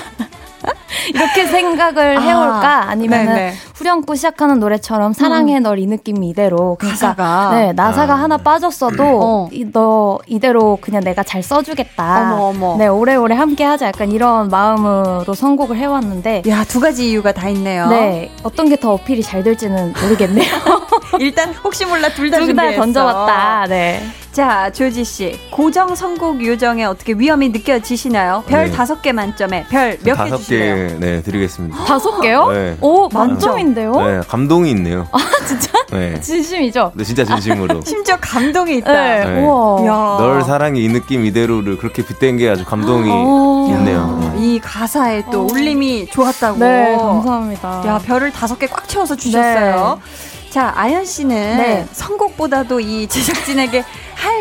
[1.09, 2.85] 이렇게 생각을 아, 해올까?
[2.91, 5.63] 아니면 후렴구 시작하는 노래처럼 사랑해 음.
[5.63, 6.77] 널이 느낌이 이대로.
[6.79, 7.51] 그러니까 가사가.
[7.55, 8.17] 네, 나사가 아.
[8.17, 9.49] 하나 빠졌어도 어.
[9.53, 12.35] 이, 너 이대로 그냥 내가 잘 써주겠다.
[12.35, 12.77] 어머, 어머.
[12.77, 13.87] 네, 오래오래 함께하자.
[13.87, 16.43] 약간 이런 마음으로 선곡을 해왔는데.
[16.49, 17.89] 야, 두 가지 이유가 다 있네요.
[17.89, 20.51] 네, 어떤 게 더 어필이 잘 될지는 모르겠네요.
[21.21, 22.39] 일단 혹시 몰라 둘다
[22.75, 23.67] 던져봤다.
[23.69, 24.03] 네.
[24.33, 25.39] 자, 조지 씨.
[25.51, 28.45] 고정 선곡 요정에 어떻게 위험이 느껴지시나요?
[28.47, 28.71] 별 네.
[28.73, 30.89] 다섯 개 만점에 별 몇개 주실래요?
[30.89, 31.85] 개, 네, 드리겠습니다.
[31.85, 32.51] 다섯 개요?
[32.51, 32.75] 네.
[32.81, 33.93] 오, 만점인데요?
[34.01, 35.07] 네, 감동이 있네요.
[35.13, 35.71] 아, 진짜?
[35.91, 36.19] 네.
[36.19, 36.93] 진심이죠?
[36.95, 37.83] 네, 진짜 진심으로.
[37.85, 38.91] 심지어 감동이 있다.
[38.93, 39.25] 네.
[39.27, 39.41] 네.
[39.43, 40.17] 우와.
[40.19, 43.69] 널 사랑이 이 느낌 이대로를 그렇게 빗댄 게 아주 감동이 오.
[43.71, 44.19] 있네요.
[44.19, 44.33] 네.
[44.47, 45.53] 이 가사에 또 오.
[45.53, 46.59] 울림이 좋았다고.
[46.59, 47.83] 네, 감사합니다.
[47.87, 49.99] 야, 별을 다섯 개 꽉 채워서 주셨어요.
[50.03, 50.51] 네.
[50.51, 51.87] 자, 아연 씨는 네.
[51.93, 53.85] 선곡보다도 이 제작진에게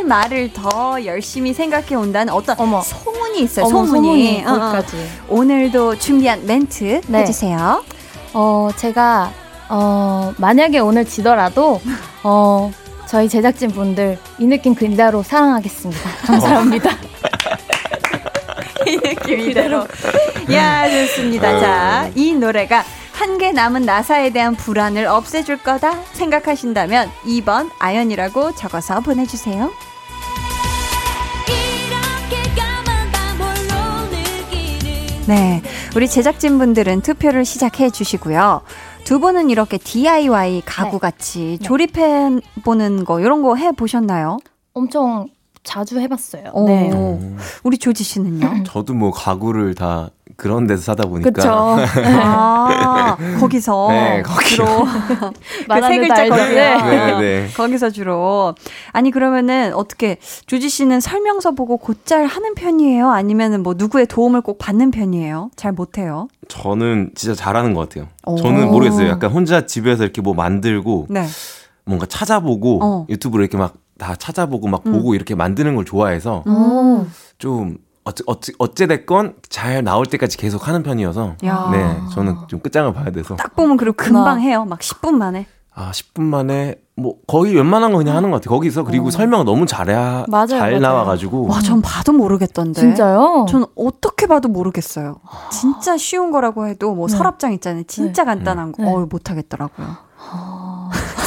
[0.01, 2.81] 할 말을 더 열심히 생각해 온다는 어떤 어머.
[2.81, 3.65] 소문이 있어요.
[3.65, 4.41] 어머, 소문이.
[4.41, 4.83] 소문이 어, 어.
[5.29, 7.19] 오늘도 준비한 멘트 네.
[7.19, 7.83] 해주세요.
[8.33, 9.31] 어, 제가
[9.69, 11.79] 어, 만약에 오늘 지더라도
[12.23, 12.71] 어,
[13.05, 16.01] 저희 제작진 분들 이 느낌 그대로 사랑하겠습니다.
[16.25, 16.89] 감사합니다.
[18.87, 19.85] 이 느낌 이대로.
[20.51, 21.59] 야, 좋습니다.
[21.59, 22.83] 자, 이 노래가
[23.13, 29.71] 한 개 남은 나사에 대한 불안을 없애줄 거다 생각하신다면 2번 아연이라고 적어서 보내주세요.
[35.27, 35.61] 네.
[35.95, 38.61] 우리 제작진분들은 투표를 시작해 주시고요.
[39.03, 40.99] 두 분은 이렇게 DIY 가구 네.
[40.99, 41.65] 같이 네.
[41.65, 44.37] 조립해 보는 거, 이런 거 해 보셨나요?
[44.73, 45.27] 엄청
[45.63, 46.51] 자주 해봤어요.
[46.65, 46.91] 네.
[47.63, 48.63] 우리 조지 씨는요?
[48.63, 51.29] 저도 뭐 가구를 다 그런 데서 사다 보니까.
[51.29, 51.49] 그쵸.
[51.51, 53.87] 아, 거기서.
[53.89, 54.65] 네, 거기로.
[55.69, 56.41] 그세 글자 거기.
[56.55, 57.47] 네, 네, 네.
[57.55, 58.55] 거기서 주로.
[58.91, 63.11] 아니, 그러면은 어떻게, 조지 씨는 설명서 보고 곧잘 하는 편이에요?
[63.11, 65.51] 아니면은 뭐 누구의 도움을 꼭 받는 편이에요?
[65.55, 66.27] 잘 못해요?
[66.47, 68.07] 저는 진짜 잘하는 것 같아요.
[68.25, 68.35] 오.
[68.37, 69.09] 저는 모르겠어요.
[69.09, 71.07] 약간 혼자 집에서 이렇게 뭐 만들고.
[71.09, 71.27] 네.
[71.83, 73.05] 뭔가 찾아보고 어.
[73.09, 74.93] 유튜브로 이렇게 막 다 찾아보고 막 음.
[74.93, 77.11] 보고 이렇게 만드는 걸 좋아해서 음.
[77.37, 81.35] 좀 어찌, 어찌, 어찌됐건 잘 나올 때까지 계속 하는 편이어서.
[81.45, 81.69] 야.
[81.71, 83.35] 네, 저는 좀 끝장을 봐야 돼서.
[83.35, 84.65] 딱 보면 그리고 금방 해요.
[84.65, 85.45] 막 10분 만에.
[85.75, 88.55] 아, 10분 만에 뭐 거의 웬만한 거 그냥 하는 것 같아요.
[88.55, 89.11] 거기서 그리고 어.
[89.11, 89.93] 설명 너무 잘해
[90.27, 90.79] 맞아요, 잘 맞아요.
[90.79, 91.47] 나와가지고.
[91.47, 92.81] 와, 전 봐도 모르겠던데.
[92.81, 93.45] 진짜요?
[93.47, 95.17] 전 어떻게 봐도 모르겠어요.
[95.51, 97.15] 진짜 쉬운 거라고 해도 뭐 네.
[97.15, 97.83] 서랍장 있잖아요.
[97.87, 98.31] 진짜 네.
[98.33, 98.83] 간단한 거.
[98.83, 98.91] 네.
[98.91, 99.87] 어, 못 하겠더라고요.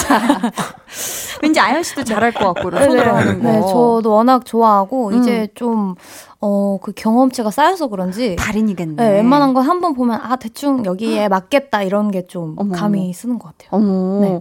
[1.43, 3.49] 왠지 아연 씨도 잘할 것 같고, 손으로 네, 하는 거.
[3.51, 5.21] 네, 저도 워낙 좋아하고, 음.
[5.21, 5.95] 이제 좀,
[6.41, 8.37] 어, 그 경험치가 쌓여서 그런지.
[8.37, 8.95] 달인이겠네.
[9.03, 13.39] 네, 웬만한 거 한 번 보면, 아, 대충 여기에 맞겠다, 이런 게 좀 감이 쓰는
[13.39, 13.69] 것 같아요.
[13.73, 14.21] 어머.
[14.21, 14.41] 네.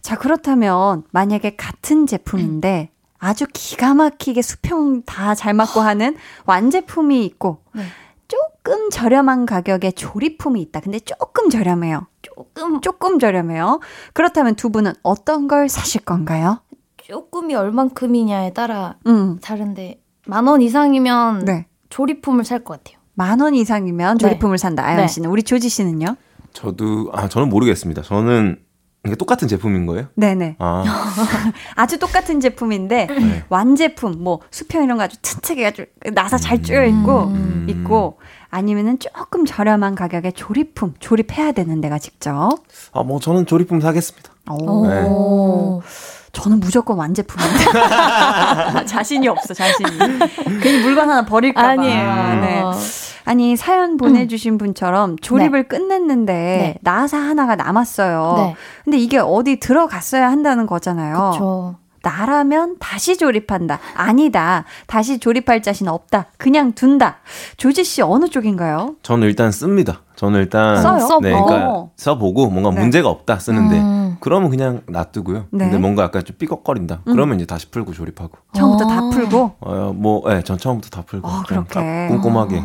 [0.00, 7.58] 자, 그렇다면, 만약에 같은 제품인데, 아주 기가 막히게 수평 다 잘 맞고 하는 완제품이 있고,
[7.74, 7.82] 네.
[8.70, 10.78] 조금 저렴한 가격에 조리품이 있다.
[10.78, 12.06] 근데 조금 저렴해요.
[12.22, 13.80] 조금 조금 저렴해요.
[14.14, 16.60] 그렇다면 두 분은 어떤 걸 사실 건가요?
[16.98, 19.40] 조금이 얼만큼이냐에 따라 음.
[19.42, 21.66] 다른데 만 원 이상이면 네.
[21.88, 23.00] 조리품을 살 것 같아요.
[23.14, 24.22] 만 원 이상이면 네.
[24.22, 24.62] 조리품을 네.
[24.62, 24.86] 산다.
[24.86, 25.08] 아연 네.
[25.08, 26.14] 씨는 우리 조지 씨는요?
[26.52, 28.02] 저도 아 저는 모르겠습니다.
[28.02, 28.60] 저는
[29.06, 30.08] 이게 똑같은 제품인 거예요?
[30.14, 30.56] 네네.
[30.58, 30.84] 아.
[31.74, 33.44] 아주 똑같은 제품인데 네.
[33.48, 37.66] 완제품 뭐 수평 이런 거 아주 튼튼하게 아주 나사 잘 쪼여 있고 음.
[37.68, 38.18] 있고
[38.50, 42.50] 아니면은 조금 저렴한 가격에 조립품 조립해야 되는 데가 직접.
[42.92, 44.30] 아 뭐 저는 조립품 사겠습니다.
[44.50, 44.86] 오.
[44.86, 45.08] 네.
[46.32, 49.88] 저는 무조건 완제품인데 자신이 없어 자신이.
[50.62, 51.68] 괜히 물건 하나 버릴까 봐.
[51.70, 52.40] 아니에요.
[52.40, 52.62] 네.
[53.24, 55.68] 아니 사연 보내주신 분처럼 조립을 네.
[55.68, 56.78] 끝냈는데 네.
[56.82, 58.34] 나사 하나가 남았어요.
[58.36, 58.56] 네.
[58.84, 61.30] 근데 이게 어디 들어갔어야 한다는 거잖아요.
[61.32, 61.74] 그쵸.
[62.02, 63.78] 나라면 다시 조립한다.
[63.94, 64.64] 아니다.
[64.86, 66.26] 다시 조립할 자신 없다.
[66.38, 67.18] 그냥 둔다.
[67.56, 68.96] 조지 씨 어느 쪽인가요?
[69.02, 70.00] 저는 일단 씁니다.
[70.16, 71.18] 저는 일단 써요?
[71.22, 71.90] 네, 그러니까 어.
[71.96, 72.80] 써보고 뭔가 네.
[72.80, 74.16] 문제가 없다 쓰는데 음.
[74.20, 75.46] 그러면 그냥 놔두고요.
[75.50, 75.64] 네.
[75.64, 77.00] 근데 뭔가 약간 좀 삐걱거린다.
[77.06, 77.12] 음.
[77.12, 78.32] 그러면 이제 다시 풀고 조립하고.
[78.52, 79.10] 처음부터 다 어.
[79.10, 79.54] 풀고?
[79.60, 81.26] 어, 뭐, 예, 네, 전 처음부터 다 풀고.
[81.26, 82.08] 어, 그렇게.
[82.08, 82.62] 꼼꼼하게.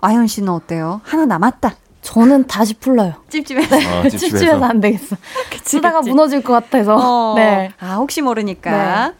[0.00, 1.00] 아현 씨는 어때요?
[1.04, 1.74] 하나 남았다.
[2.06, 3.14] 저는 다시 풀러요.
[3.28, 3.76] 찝찝해서.
[3.98, 5.16] 어, 찝찝해서 안 되겠어.
[5.50, 6.10] 그치, 쓰다가 그치.
[6.10, 6.96] 무너질 것 같아서.
[6.96, 7.34] 어.
[7.34, 7.72] 네.
[7.80, 9.08] 아, 혹시 모르니까.
[9.08, 9.14] 네.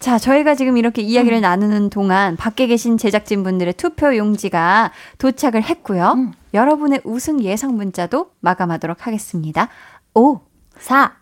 [0.00, 1.42] 자, 저희가 지금 이렇게 이야기를 음.
[1.42, 6.14] 나누는 동안 밖에 계신 제작진분들의 투표 용지가 도착을 했고요.
[6.16, 6.32] 음.
[6.52, 9.68] 여러분의 우승 예상 문자도 마감하도록 하겠습니다.
[10.14, 10.40] 5,
[10.80, 11.12] 4,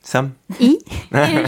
[0.00, 1.46] 3, 2, 1.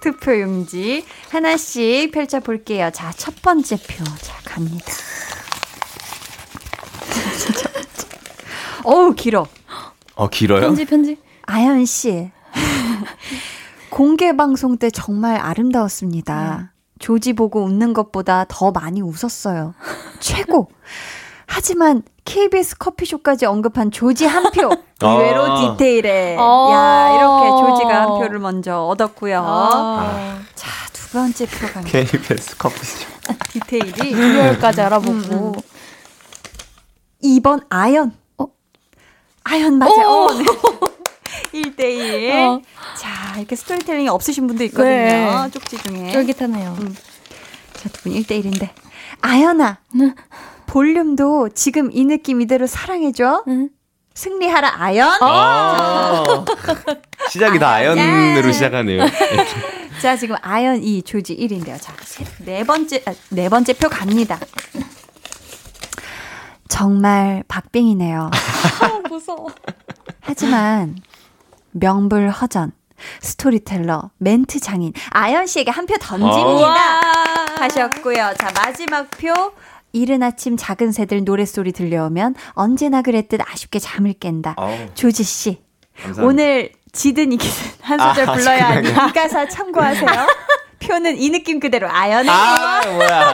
[0.00, 2.90] 투표 용지 하나씩 펼쳐 볼게요.
[2.92, 4.04] 자, 첫 번째 표.
[4.20, 4.92] 자, 갑니다.
[8.84, 9.46] 어우, 길어.
[10.14, 10.60] 어, 길어요?
[10.60, 11.18] 편지, 편지.
[11.46, 12.30] 아연 씨.
[13.90, 16.72] 공개 방송 때 정말 아름다웠습니다.
[16.98, 19.74] 조지 보고 웃는 것보다 더 많이 웃었어요.
[20.20, 20.68] 최고!
[21.46, 24.70] 하지만 KBS 커피숍까지 언급한 조지 한 표.
[25.02, 25.76] 의외로 아.
[25.76, 26.36] 디테일에.
[26.38, 26.68] 아.
[26.70, 29.42] 야, 이렇게 조지가 한 표를 먼저 얻었고요.
[29.44, 30.38] 아.
[30.54, 31.80] 자, 두 번째 표가.
[31.80, 33.08] KBS 커피숍.
[33.48, 34.12] 디테일이.
[34.12, 35.12] 유열까지 알아보고.
[35.12, 35.69] 음, 음.
[37.22, 38.12] 2번 아연.
[38.38, 38.46] 어?
[39.44, 40.08] 아연 맞아요.
[40.08, 40.44] 어, 네.
[41.52, 42.32] 1대1.
[42.48, 42.62] 어.
[42.96, 44.88] 자, 이렇게 스토리텔링이 없으신 분도 있거든요.
[44.88, 45.50] 네.
[45.52, 46.12] 쪽지 중에.
[46.12, 46.76] 쫄깃하네요.
[46.80, 46.96] 음.
[47.74, 48.70] 자, 두 분 1대1인데.
[49.20, 49.78] 아연아.
[49.94, 50.14] 네.
[50.66, 53.44] 볼륨도 지금 이 느낌 이대로 사랑해줘.
[53.48, 53.70] 응.
[54.14, 55.08] 승리하라 아연.
[55.20, 56.44] 아~
[57.30, 59.04] 시작이 다 아연으로 시작하네요.
[60.02, 61.80] 자, 지금 아연 2, 조지 1인데요.
[61.80, 61.92] 자,
[62.44, 64.38] 네 번째, 아, 네 번째 표 갑니다.
[66.74, 68.30] 정말 박빙이네요.
[69.10, 69.48] 무서워.
[70.20, 70.96] 하지만
[71.72, 72.72] 명불허전
[73.20, 77.00] 스토리텔러 멘트 장인 아연 씨에게 한 표 던집니다.
[77.58, 78.34] 하셨고요.
[78.38, 79.32] 자 마지막 표
[79.92, 84.54] 이른 아침 작은 새들 노랫소리 들려오면 언제나 그랬듯 아쉽게 잠을 깬다.
[84.56, 84.70] 아우.
[84.94, 85.60] 조지 씨.
[85.96, 86.24] 감사합니다.
[86.26, 90.06] 오늘 지든 이기든 한 소절 아, 불러야 하니 이 가사 참고하세요.
[90.80, 92.30] 표는 이 느낌 그대로 아연에게.
[92.30, 93.32] 아, 뭐야.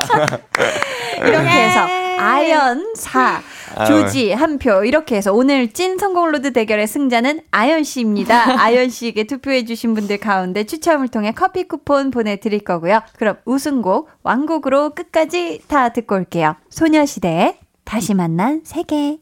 [1.28, 1.86] 이렇게 해서
[2.18, 3.42] 아연 4,
[3.86, 4.84] 조지 한 표.
[4.84, 8.58] 이렇게 해서 오늘 찐 성공로드 대결의 승자는 아연 씨입니다.
[8.62, 13.00] 아연 씨에게 투표해 주신 분들 가운데 추첨을 통해 커피 쿠폰 보내드릴 거고요.
[13.18, 16.56] 그럼 우승곡 왕곡으로 끝까지 다 듣고 올게요.
[16.70, 19.18] 소녀시대 다시 만난 세계.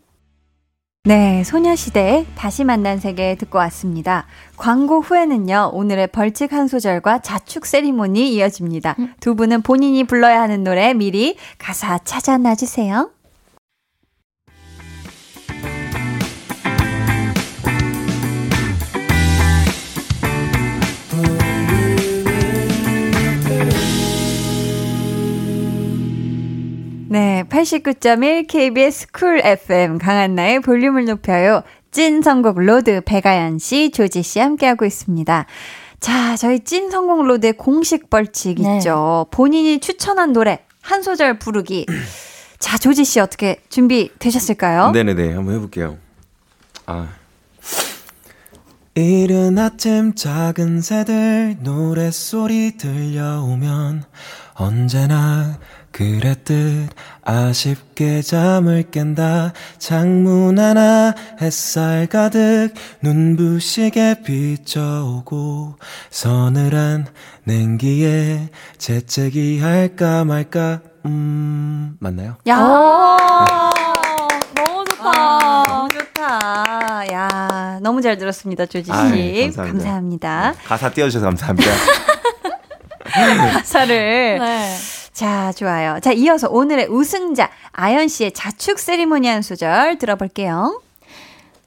[1.07, 4.27] 네, 소녀시대의 다시 만난 세계 듣고 왔습니다.
[4.57, 8.97] 광고 후에는요, 오늘의 벌칙 한 소절과 자축 세리머니 이어집니다.
[8.99, 9.13] 음.
[9.21, 13.11] 두 분은 본인이 불러야 하는 노래 미리 가사 찾아 놔 주세요.
[27.15, 31.62] 네, 89.1 KBS 쿨 FM 강한나의 볼륨을 높여요.
[31.93, 35.47] 찐 선곡 로드 백아연 씨, 조지 씨 함께하고 있습니다.
[36.01, 38.79] 자, 저희 찐 선곡 로드의 공식 벌칙 네.
[38.79, 39.27] 있죠.
[39.31, 41.87] 본인이 추천한 노래 한 소절 부르기.
[42.59, 44.91] 자, 조지 씨 어떻게 준비 되셨을까요?
[44.91, 45.99] 네네네, 한번 해볼게요.
[46.87, 47.11] 아.
[48.97, 54.03] 이른 아침 작은 새들 노랫소리 들려오면
[54.55, 55.61] 언제나
[55.95, 56.90] 그랬듯
[57.22, 59.53] 아쉽게 잠을 깬다.
[59.78, 62.70] 창문 하나 햇살 가득
[63.01, 65.76] 눈부시게 비춰오고
[66.11, 67.07] 서늘한
[67.45, 72.38] 냉기에 재채기 할까 말까 음 맞나요?
[72.49, 72.57] 야.
[74.57, 75.11] 너무 좋다.
[75.12, 77.05] 아, 너무 좋다.
[77.12, 78.90] 야 너무 잘 들었습니다 조지 씨.
[78.92, 79.62] 아, 네, 감사합니다.
[79.62, 80.55] 감사합니다.
[80.66, 81.70] 가사 띄워주셔서 감사합니다.
[83.55, 84.38] 가사를.
[84.40, 84.76] 네.
[85.15, 86.01] 자, 좋아요.
[86.01, 90.81] 자, 이어서 오늘의 우승자 아연 씨의 자축 세리머니 한 소절 들어볼게요.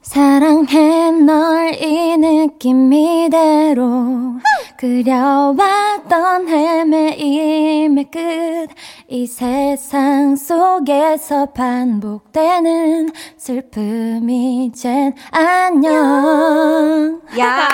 [0.02, 4.36] 사랑해 널 이 느낌 이대로
[4.78, 8.68] 그려왔던 헤매임의 끝.
[9.08, 17.20] 이 세상 속에서 반복되는 슬픔이 이젠 안녕.
[17.38, 17.68] 야.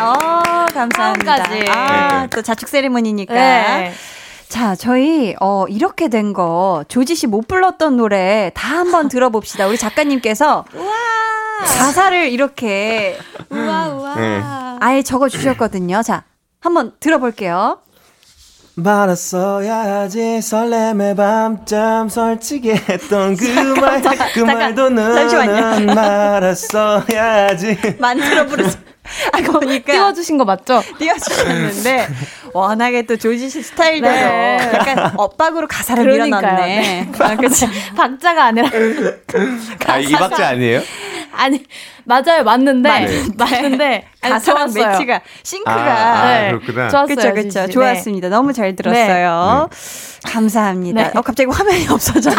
[0.00, 1.44] 어, 감사합니다.
[1.70, 3.34] 아, 또 자축 세리머니니까.
[3.34, 3.92] 네.
[4.50, 9.66] 자, 저희 어 이렇게 된 거 조지 씨 못 불렀던 노래 다 한번 들어봅시다.
[9.68, 10.90] 우리 작가님께서 우와.
[11.78, 13.18] 가사를 이렇게
[13.50, 14.40] 우와 우와 네.
[14.80, 16.02] 아예 적어 주셨거든요.
[16.02, 16.24] 자,
[16.60, 17.78] 한번 들어볼게요.
[18.76, 28.78] 말았어야지 설렘의 밤잠 설치게 했던 그말그 말도 너는 말았어야지 만들어 부르지
[29.32, 29.92] 아, 그러니까.
[29.92, 30.82] 띄워주신 거 맞죠?
[30.98, 32.08] 띄워주셨는데,
[32.52, 34.70] 워낙에 또 조지 씨 스타일대로 네.
[34.74, 36.80] 약간 엇박으로 가사를 밀어넣네.
[36.80, 37.12] 네.
[37.18, 37.66] 아, 그치.
[37.96, 38.68] 박자가 아니라.
[39.86, 40.82] 아, 이 박자 아니에요?
[41.32, 41.64] 아니,
[42.04, 42.44] 맞아요.
[42.44, 42.88] 맞는데.
[42.88, 43.22] 네.
[43.36, 44.04] 맞는데.
[44.20, 45.72] 가사랑 매치가, sync가.
[45.72, 46.48] 아, 아, 네.
[46.50, 46.88] 그렇구나.
[46.90, 47.16] 좋았어요.
[47.16, 47.66] 그쵸, 그쵸.
[47.68, 48.28] 좋았습니다.
[48.28, 49.68] 너무 잘 들었어요.
[50.24, 50.32] 네.
[50.32, 51.02] 감사합니다.
[51.02, 51.10] 네.
[51.14, 52.30] 어, 갑자기 화면이 없어져.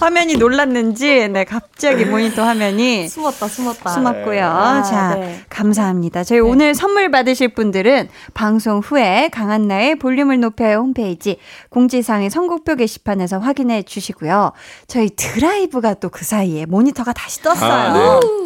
[0.00, 3.08] 화면이 놀랐는지, 네, 갑자기 모니터 화면이.
[3.08, 3.90] 숨었다, 숨었다.
[3.90, 4.44] 숨었고요.
[4.46, 5.40] 아, 자, 네.
[5.50, 6.24] 감사합니다.
[6.24, 6.42] 저희 네.
[6.48, 14.52] 오늘 선물 받으실 분들은 방송 후에 강한나의 볼륨을 높여요 홈페이지 공지사항의 선곡표 게시판에서 확인해 주시고요.
[14.86, 17.72] 저희 드라이브가 또 그 사이에 모니터가 다시 떴어요.
[17.72, 18.00] 아, 네.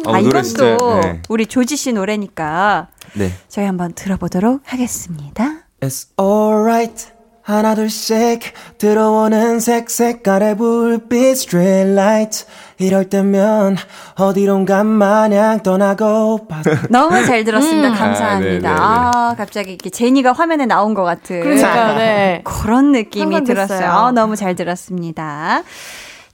[0.07, 1.21] 아, 아 이건 또 네.
[1.29, 2.87] 우리 조지 씨 노래니까.
[3.13, 3.31] 네.
[3.47, 5.65] 저희 한번 들어보도록 하겠습니다.
[5.81, 7.18] It's alright.
[7.49, 8.41] 하나 둘씩
[8.77, 12.45] 들어오는 색 색깔의 불빛 straight light
[12.77, 13.75] 이럴 때면
[14.15, 16.47] 어디론가 마냥 떠나고
[16.91, 17.89] 너무 잘 들었습니다.
[17.89, 17.93] 음.
[17.95, 18.69] 감사합니다.
[18.69, 22.41] 아, 아, 갑자기 이렇게 제니가 화면에 나온 것 같은 그러니까, 네.
[22.43, 23.89] 그런 느낌이 들었어요.
[23.89, 25.63] 아, 너무 잘 들었습니다.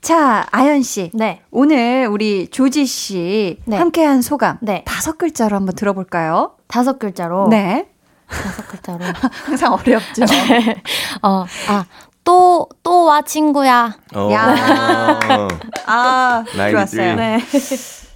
[0.01, 1.11] 자, 아연 씨.
[1.13, 1.41] 네.
[1.49, 3.77] 오늘 우리 조지 씨 네.
[3.77, 4.83] 함께한 소감 네.
[4.85, 6.51] 다섯 글자로 한번 들어볼까요?
[6.67, 7.47] 다섯 글자로.
[7.49, 7.87] 네.
[8.27, 8.99] 다섯 글자로.
[9.45, 10.25] 항상 어렵죠.
[10.49, 10.81] 네.
[11.21, 11.85] 어, 아,
[12.23, 13.97] 또, 또 와, 친구야.
[14.15, 14.29] 어.
[14.31, 14.55] 야.
[15.85, 17.15] 아, 좋았어요.
[17.15, 17.39] 네.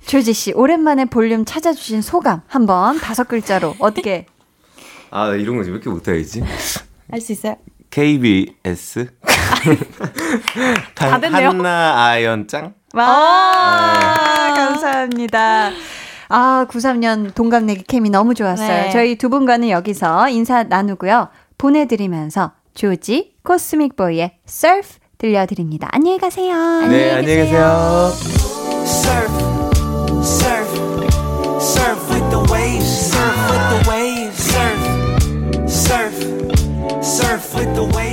[0.06, 4.26] 조지 씨, 오랜만에 볼륨 찾아주신 소감 한번 다섯 글자로 어떻게?
[5.12, 6.44] 아, 이런 거 왜 이렇게 못해야지?
[7.12, 7.56] 할 수 있어요?
[7.92, 9.12] KBS.
[10.96, 11.50] 다 됐네요.
[11.50, 12.74] 한나 아연짱.
[12.94, 15.72] 와, 아, 감사합니다.
[16.30, 18.68] 아, 93년 동갑내기 캠이 너무 좋았어요.
[18.68, 18.90] 네.
[18.92, 21.30] 저희 두 분과는 여기서 인사 나누고요.
[21.58, 25.90] 보내드리면서 조지 코스믹 보이의 surf 들려드립니다.
[25.92, 26.56] 안녕히 가세요.
[26.88, 28.12] 네, 안녕히 계세요.
[28.86, 29.32] surf,
[30.24, 30.70] surf,
[31.60, 38.09] surf with the waves, surf with the waves, surf, surf, surf with the waves.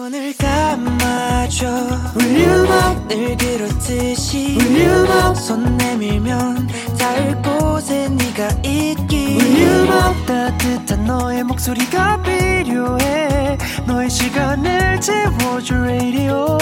[0.00, 1.66] 눈을 감아줘.
[2.14, 9.36] 울륨업 늘 그렇듯이 울륨업 손 내밀면 닿을 곳에 네가 있기.
[9.36, 13.58] 울륨업 따뜻한 너의 목소리가 필요해.
[13.86, 16.56] 너의 시간을 채워줘 radio.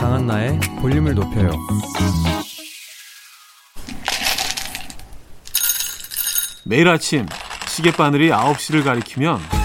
[0.00, 1.52] 강한나의 볼륨을 높여요.
[6.64, 7.26] 매일 아침
[7.68, 9.61] 시계바늘이 9시를 가리키면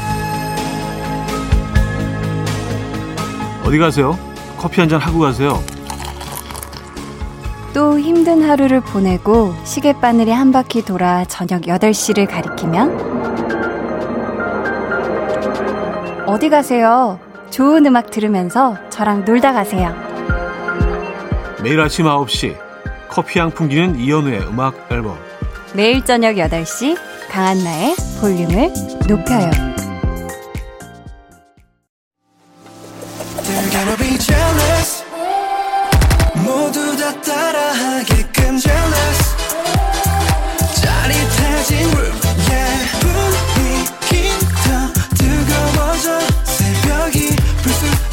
[3.68, 4.18] 어디 가세요?
[4.58, 5.62] 커피 한 잔 하고 가세요.
[7.74, 13.06] 또 힘든 하루를 보내고 시계바늘이 한 바퀴 돌아 저녁 8시를 가리키면
[16.26, 17.20] 어디 가세요?
[17.52, 19.94] 좋은 음악 들으면서 저랑 놀다 가세요.
[21.64, 22.56] 매일 아침 9시
[23.10, 25.18] 커피향 풍기는 이현우의 음악 앨범
[25.74, 26.98] 매일 저녁 8시
[27.30, 28.72] 강한나의 볼륨을
[29.08, 29.52] 높여요.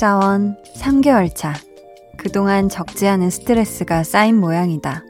[0.00, 1.52] 신입사원 3개월 차.
[2.16, 5.04] 그동안 적지 않은 스트레스가 쌓인 모양이다.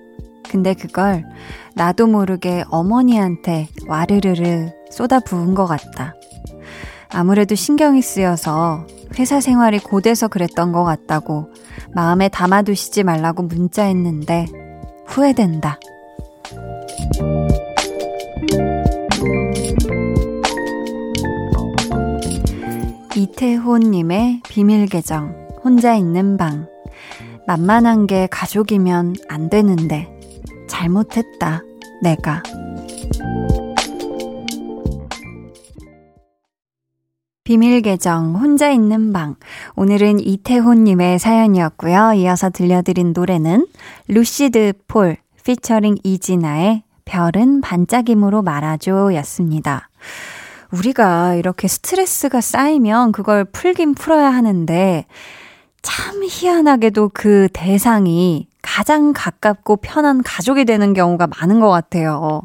[0.51, 1.25] 근데 그걸
[1.77, 6.17] 나도 모르게 어머니한테 와르르르 쏟아 부은 것 같다.
[7.09, 11.53] 아무래도 신경이 쓰여서 회사 생활이 고돼서 그랬던 것 같다고
[11.95, 14.47] 마음에 담아두시지 말라고 문자했는데
[15.07, 15.79] 후회된다.
[23.41, 26.69] 이태호님의 비밀계정, 혼자 있는 방.
[27.47, 30.15] 만만한 게 가족이면 안 되는데,
[30.69, 31.63] 잘못했다,
[32.03, 32.43] 내가.
[37.43, 39.37] 비밀 계정 혼자 있는 방.
[39.75, 42.13] 오늘은 이태호님의 사연이었고요.
[42.17, 43.67] 이어서 들려드린 노래는
[44.09, 49.89] 루시드 폴 피처링 이진아의 별은 반짝임으로 말아줘 였습니다.
[50.73, 55.07] 우리가 이렇게 스트레스가 쌓이면 그걸 풀긴 풀어야 하는데
[55.83, 62.43] 참 희한하게도 그 대상이 가장 가깝고 편한 가족이 되는 경우가 많은 것 같아요.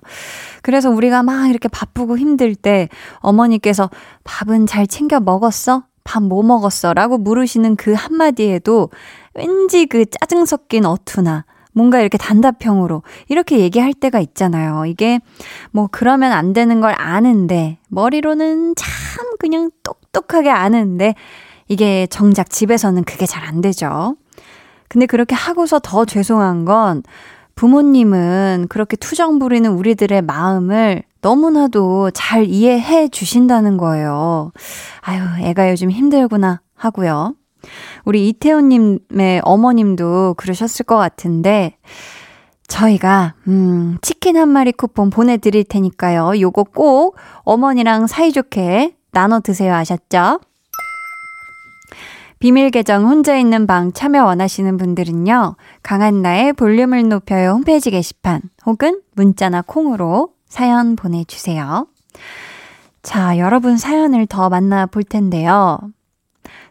[0.61, 3.89] 그래서 우리가 막 이렇게 바쁘고 힘들 때 어머니께서
[4.23, 5.83] 밥은 잘 챙겨 먹었어?
[6.03, 6.93] 밥 뭐 먹었어?
[6.93, 8.89] 라고 물으시는 그 한마디에도
[9.33, 11.45] 왠지 그 짜증 섞인 어투나
[11.75, 14.85] 뭔가 이렇게 단답형으로 이렇게 얘기할 때가 있잖아요.
[14.85, 15.19] 이게
[15.71, 21.13] 뭐 그러면 안 되는 걸 아는데 머리로는 참 그냥 똑똑하게 아는데
[21.67, 24.15] 이게 정작 집에서는 그게 잘 안 되죠.
[24.87, 27.03] 근데 그렇게 하고서 더 죄송한 건
[27.55, 34.51] 부모님은 그렇게 투정 부리는 우리들의 마음을 너무나도 잘 이해해 주신다는 거예요.
[35.01, 37.33] 아유, 애가 요즘 힘들구나 하고요.
[38.05, 41.77] 우리 이태원님의 어머님도 그러셨을 것 같은데,
[42.67, 46.39] 저희가, 음, 치킨 한 마리 쿠폰 보내드릴 테니까요.
[46.39, 49.73] 요거 꼭 어머니랑 사이좋게 나눠 드세요.
[49.75, 50.39] 아셨죠?
[52.39, 55.55] 비밀 계정 혼자 있는 방 참여 원하시는 분들은요.
[55.83, 61.87] 강한나의 볼륨을 높여요 홈페이지 게시판 혹은 문자나 콩으로 사연 보내주세요.
[63.01, 65.79] 자, 여러분 사연을 더 만나볼 텐데요.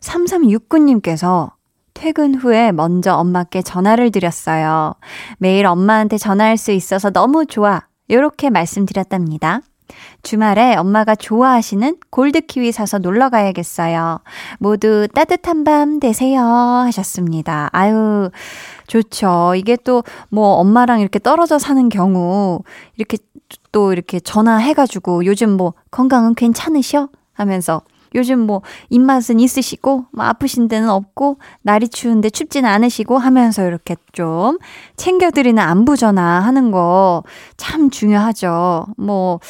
[0.05, 1.53] 3369님께서
[1.95, 4.95] 퇴근 후에 먼저 엄마께 전화를 드렸어요.
[5.39, 7.83] 매일 엄마한테 전화할 수 있어서 너무 좋아.
[8.09, 9.61] 이렇게 말씀드렸답니다.
[10.23, 14.21] 주말에 엄마가 좋아하시는 골드키위 사서 놀러 가야겠어요.
[14.59, 16.43] 모두 따뜻한 밤 되세요.
[16.43, 17.69] 하셨습니다.
[17.73, 18.31] 아유,
[18.87, 19.55] 좋죠.
[19.57, 22.61] 이게 또 뭐 엄마랑 이렇게 떨어져 사는 경우,
[22.97, 23.19] 이렇게
[23.73, 27.09] 또 이렇게 전화해가지고 요즘 뭐 건강은 괜찮으셔?
[27.35, 27.83] 하면서
[28.15, 34.59] 요즘 뭐 입맛은 있으시고 뭐 아프신 데는 없고 날이 추운데 춥진 않으시고 하면서 이렇게 좀
[34.97, 37.23] 챙겨드리는 안부 전화 하는 거
[37.57, 38.87] 참 중요하죠.
[38.97, 39.41] 뭐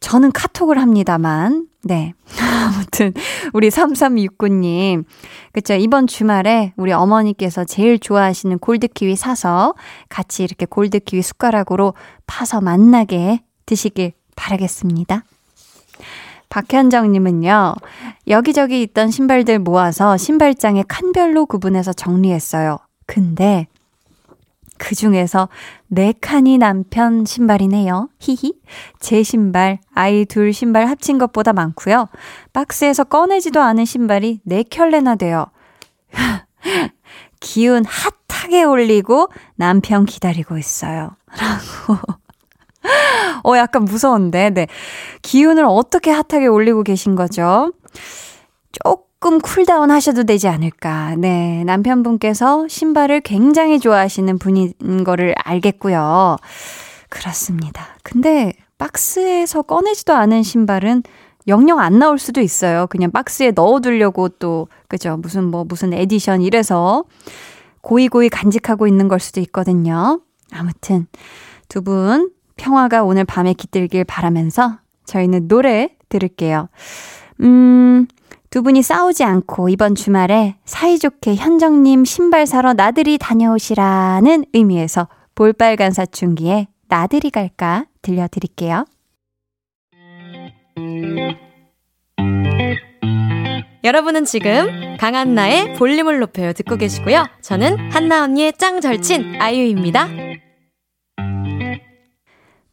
[0.00, 2.14] 저는 카톡을 합니다만 네.
[2.40, 3.12] 아무튼
[3.52, 5.04] 우리 3369님
[5.52, 9.74] 그쵸 이번 주말에 우리 어머니께서 제일 좋아하시는 골드키위 사서
[10.08, 11.94] 같이 이렇게 골드키위 숟가락으로
[12.26, 15.24] 파서 만나게 드시길 바라겠습니다.
[16.50, 17.74] 박현정님은요,
[18.28, 22.78] 여기저기 있던 신발들 모아서 신발장에 칸별로 구분해서 정리했어요.
[23.06, 23.68] 근데
[24.76, 25.48] 그 중에서
[25.86, 28.08] 네 칸이 남편 신발이네요.
[28.18, 28.54] 히히.
[28.98, 32.08] 제 신발, 아이 둘 신발 합친 것보다 많고요.
[32.52, 35.46] 박스에서 꺼내지도 않은 신발이 네 켤레나 돼요.
[37.40, 41.14] 기운 핫하게 올리고 남편 기다리고 있어요.
[41.38, 42.19] 라고.
[43.44, 44.50] 어, 약간 무서운데.
[44.50, 44.66] 네.
[45.22, 47.72] 기운을 어떻게 핫하게 올리고 계신 거죠?
[48.84, 51.14] 조금 cool down 하셔도 되지 않을까.
[51.16, 51.62] 네.
[51.64, 56.36] 남편분께서 신발을 굉장히 좋아하시는 분인 거를 알겠고요.
[57.08, 57.96] 그렇습니다.
[58.02, 61.02] 근데 박스에서 꺼내지도 않은 신발은
[61.48, 62.86] 영영 안 나올 수도 있어요.
[62.88, 65.16] 그냥 박스에 넣어두려고 또, 그죠?
[65.16, 67.04] 무슨 뭐, 무슨 에디션 이래서
[67.82, 70.20] 고이고이 간직하고 있는 걸 수도 있거든요.
[70.52, 71.06] 아무튼
[71.68, 72.30] 두 분
[72.60, 76.68] 평화가 오늘 밤에 깃들길 바라면서 저희는 노래 들을게요.
[77.40, 78.06] 음,
[78.50, 86.68] 두 분이 싸우지 않고 이번 주말에 사이좋게 현정님 신발 사러 나들이 다녀오시라는 의미에서 볼빨간 사춘기에
[86.88, 88.84] 나들이 갈까 들려드릴게요.
[93.82, 97.24] 여러분은 지금 강한나의 볼륨을 높여요 듣고 계시고요.
[97.40, 100.08] 저는 한나 언니의 짱 절친 아이유입니다.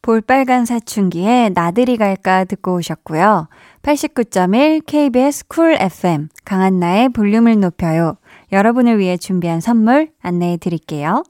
[0.08, 3.46] 볼빨간 사춘기의 나들이 갈까 듣고 오셨고요.
[3.82, 8.16] 89.1 KBS 쿨 FM 강한나의 볼륨을 높여요.
[8.50, 11.24] 여러분을 위해 준비한 선물 안내해 드릴게요.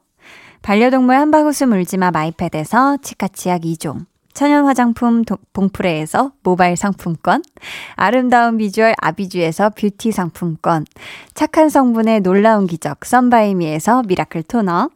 [0.61, 7.43] 반려동물 한바구스 물지마 마이패드에서 치카치약 2종 천연 화장품 봉프레에서 모바일 상품권,
[7.95, 10.85] 아름다운 비주얼 아비주에서 뷰티 상품권,
[11.33, 14.89] 착한 성분의 놀라운 기적 썬바이미에서 미라클 토너,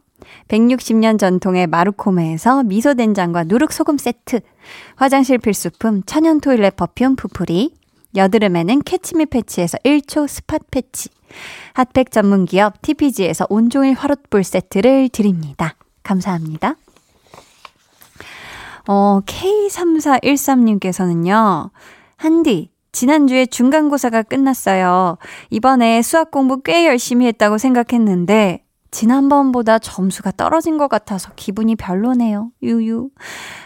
[0.48, 4.40] 160년 전통의 마루코메에서 미소된장과 누룩소금 세트,
[4.96, 7.72] 화장실 필수품 천연 toilet perfume 푸풀이,
[8.16, 11.08] 여드름에는 캐치미 패치에서 1초 spot 패치,
[11.74, 15.76] 핫팩 전문 기업 TPG에서 온종일 화롯불 세트를 드립니다.
[16.02, 16.74] 감사합니다.
[18.86, 21.70] 어, K3413님께서는요,
[22.16, 25.16] 한디, 지난주에 중간고사가 끝났어요.
[25.50, 28.63] 이번에 수학 공부 꽤 열심히 했다고 생각했는데,
[28.94, 32.52] 지난번보다 점수가 떨어진 것 같아서 기분이 별로네요.
[32.62, 33.10] 유유.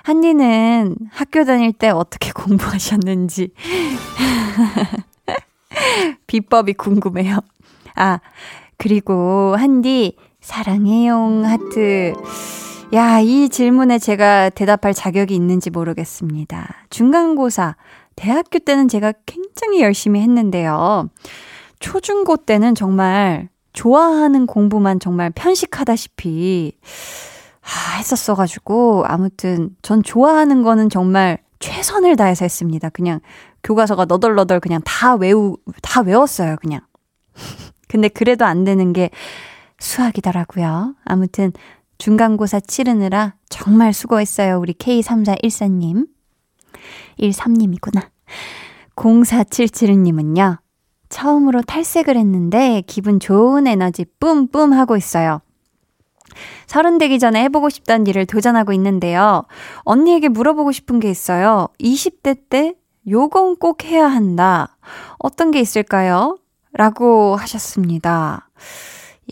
[0.02, 3.50] 한디는 학교 다닐 때 어떻게 공부하셨는지.
[6.26, 7.40] 비법이 궁금해요.
[7.94, 8.20] 아,
[8.78, 12.14] 그리고 한디, 사랑해용 하트.
[12.94, 16.86] 야, 이 질문에 제가 대답할 자격이 있는지 모르겠습니다.
[16.88, 17.76] 중간고사,
[18.16, 21.10] 대학교 때는 제가 굉장히 열심히 했는데요.
[21.80, 26.72] 초중고 때는 정말 좋아하는 공부만 정말 편식하다시피
[27.62, 32.88] 아, 했었어가지고 아무튼 전 좋아하는 거는 정말 최선을 다해서 했습니다.
[32.88, 33.20] 그냥
[33.62, 36.56] 교과서가 너덜너덜 그냥 다 외우 다 외웠어요.
[36.60, 36.80] 그냥.
[37.88, 39.10] 근데 그래도 안 되는 게
[39.78, 40.94] 수학이더라고요.
[41.04, 41.52] 아무튼
[41.98, 44.58] 중간고사 치르느라 정말 수고했어요.
[44.58, 46.06] 우리 K3414님.
[47.18, 48.08] 13님이구나.
[48.96, 50.58] 0477님은요.
[51.08, 55.40] 처음으로 탈색을 했는데 기분 좋은 에너지 뿜뿜 하고 있어요.
[56.66, 59.44] 서른 되기 전에 해보고 싶다는 일을 도전하고 있는데요.
[59.80, 61.68] 언니에게 물어보고 싶은 게 있어요.
[61.80, 62.74] 20대 때
[63.08, 64.76] 요건 꼭 해야 한다.
[65.18, 66.38] 어떤 게 있을까요?
[66.72, 68.50] 라고 하셨습니다.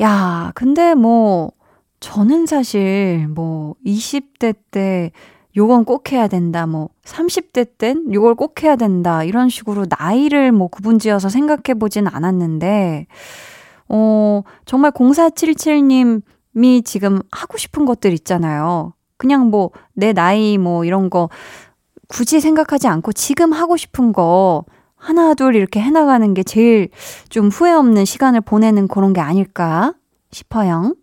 [0.00, 1.52] 야, 근데 뭐,
[2.00, 5.12] 저는 사실 뭐 20대 때
[5.56, 6.66] 요건 꼭 해야 된다.
[6.66, 9.24] 뭐 30대 땐 요걸 꼭 해야 된다.
[9.24, 13.06] 이런 식으로 나이를 뭐 구분 지어서 생각해 보진 않았는데
[13.88, 18.92] 어, 정말 0477님이 지금 하고 싶은 것들 있잖아요.
[19.16, 21.28] 그냥 뭐 내 나이 뭐 이런 거
[22.06, 26.90] 굳이 생각하지 않고 지금 하고 싶은 거 하나 둘 이렇게 해나가는 게 제일
[27.28, 29.94] 좀 후회 없는 시간을 보내는 그런 게 아닐까
[30.30, 30.94] 싶어요.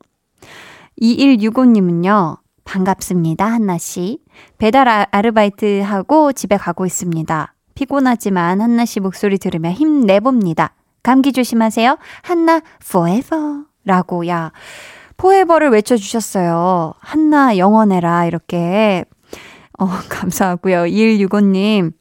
[1.01, 4.19] 2165님은요, 반갑습니다, 한나 씨.
[4.57, 7.53] 배달 아, 아르바이트 하고 집에 가고 있습니다.
[7.75, 10.73] 피곤하지만 한나 씨 목소리 들으며 힘내봅니다.
[11.01, 11.97] 감기 조심하세요.
[12.21, 13.63] 한나 forever.
[13.85, 14.51] 라고, 야,
[15.17, 16.93] 포에버를 외쳐 주셨어요.
[16.99, 18.25] 한나 영원해라.
[18.25, 19.05] 이렇게.
[19.77, 20.83] 어, 감사하고요.
[20.85, 21.91] 2165님.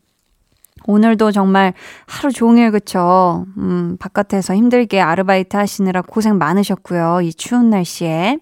[0.84, 1.74] 오늘도 정말
[2.06, 3.46] 하루 종일 그쵸.
[3.56, 7.20] 음, 바깥에서 힘들게 아르바이트 하시느라 고생 많으셨고요.
[7.22, 8.38] 이 추운 날씨에.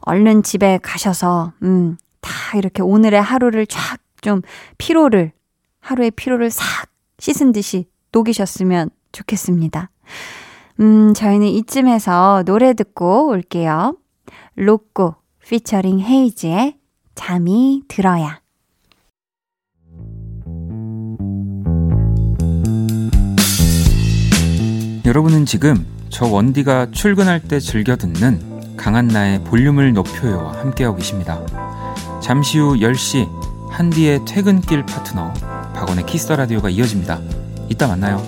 [0.00, 4.42] 얼른 집에 가셔서, 음, 다 이렇게 오늘의 하루를 쫙 좀
[4.78, 5.32] 피로를,
[5.80, 6.64] 하루의 피로를 싹
[7.18, 9.90] 씻은 듯이 녹이셨으면 좋겠습니다.
[10.80, 13.96] 음, 저희는 이쯤에서 노래 듣고 올게요.
[14.56, 16.76] 로꼬 피처링 헤이즈의
[17.14, 18.40] 잠이 들어야.
[25.04, 28.49] 여러분은 지금 저 원디가 출근할 때 즐겨 듣는
[28.80, 31.38] 강한나의 볼륨을 높여요와 함께하고 계십니다.
[32.22, 33.28] 잠시 후 10시
[33.68, 35.32] 한디의 퇴근길 파트너
[35.74, 37.20] 박원의 키스 더 라디오가 이어집니다.
[37.68, 38.24] 이따 만나요.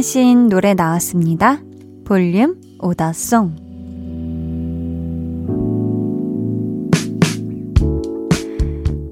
[0.00, 1.60] 주문하신 노래 나왔습니다.
[2.06, 3.54] 볼륨 오더송.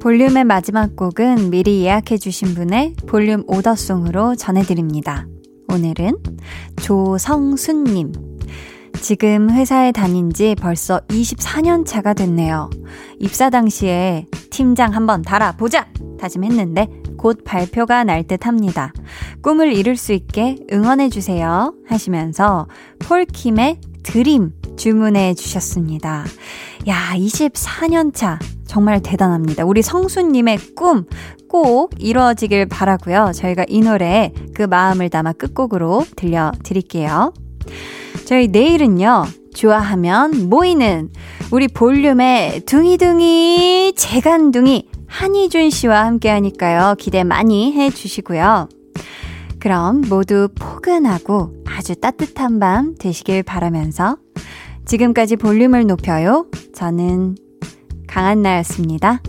[0.01, 5.27] 볼륨의 마지막 곡은 미리 예약해주신 분의 볼륨 오더송으로 전해드립니다.
[5.71, 6.17] 오늘은
[6.81, 8.13] 조성순님.
[9.03, 12.71] 지금 회사에 다닌 지 벌써 24년 차가 됐네요.
[13.19, 15.87] 입사 당시에 팀장 한번 달아보자!
[16.19, 18.93] 다짐했는데 곧 발표가 날 듯 합니다.
[19.43, 21.75] 꿈을 이룰 수 있게 응원해주세요.
[21.87, 22.67] 하시면서
[23.01, 26.25] 폴킴의 드림 주문해 주셨습니다.
[26.89, 28.39] 야, 24년 차.
[28.67, 29.65] 정말 대단합니다.
[29.65, 31.05] 우리 성수님의 꿈
[31.49, 33.33] 꼭 이루어지길 바라고요.
[33.35, 37.33] 저희가 이 노래 그 마음을 담아 끝곡으로 들려드릴게요.
[38.27, 39.25] 저희 내일은요.
[39.55, 41.11] 좋아하면 모이는
[41.51, 46.95] 우리 볼륨의 둥이둥이 재간둥이 한희준 씨와 함께 하니까요.
[46.99, 48.69] 기대 많이 해 주시고요.
[49.59, 54.17] 그럼 모두 포근하고 아주 따뜻한 밤 되시길 바라면서
[54.85, 56.47] 지금까지 볼륨을 높여요.
[56.75, 57.37] 저는
[58.07, 59.21] 강한나였습니다.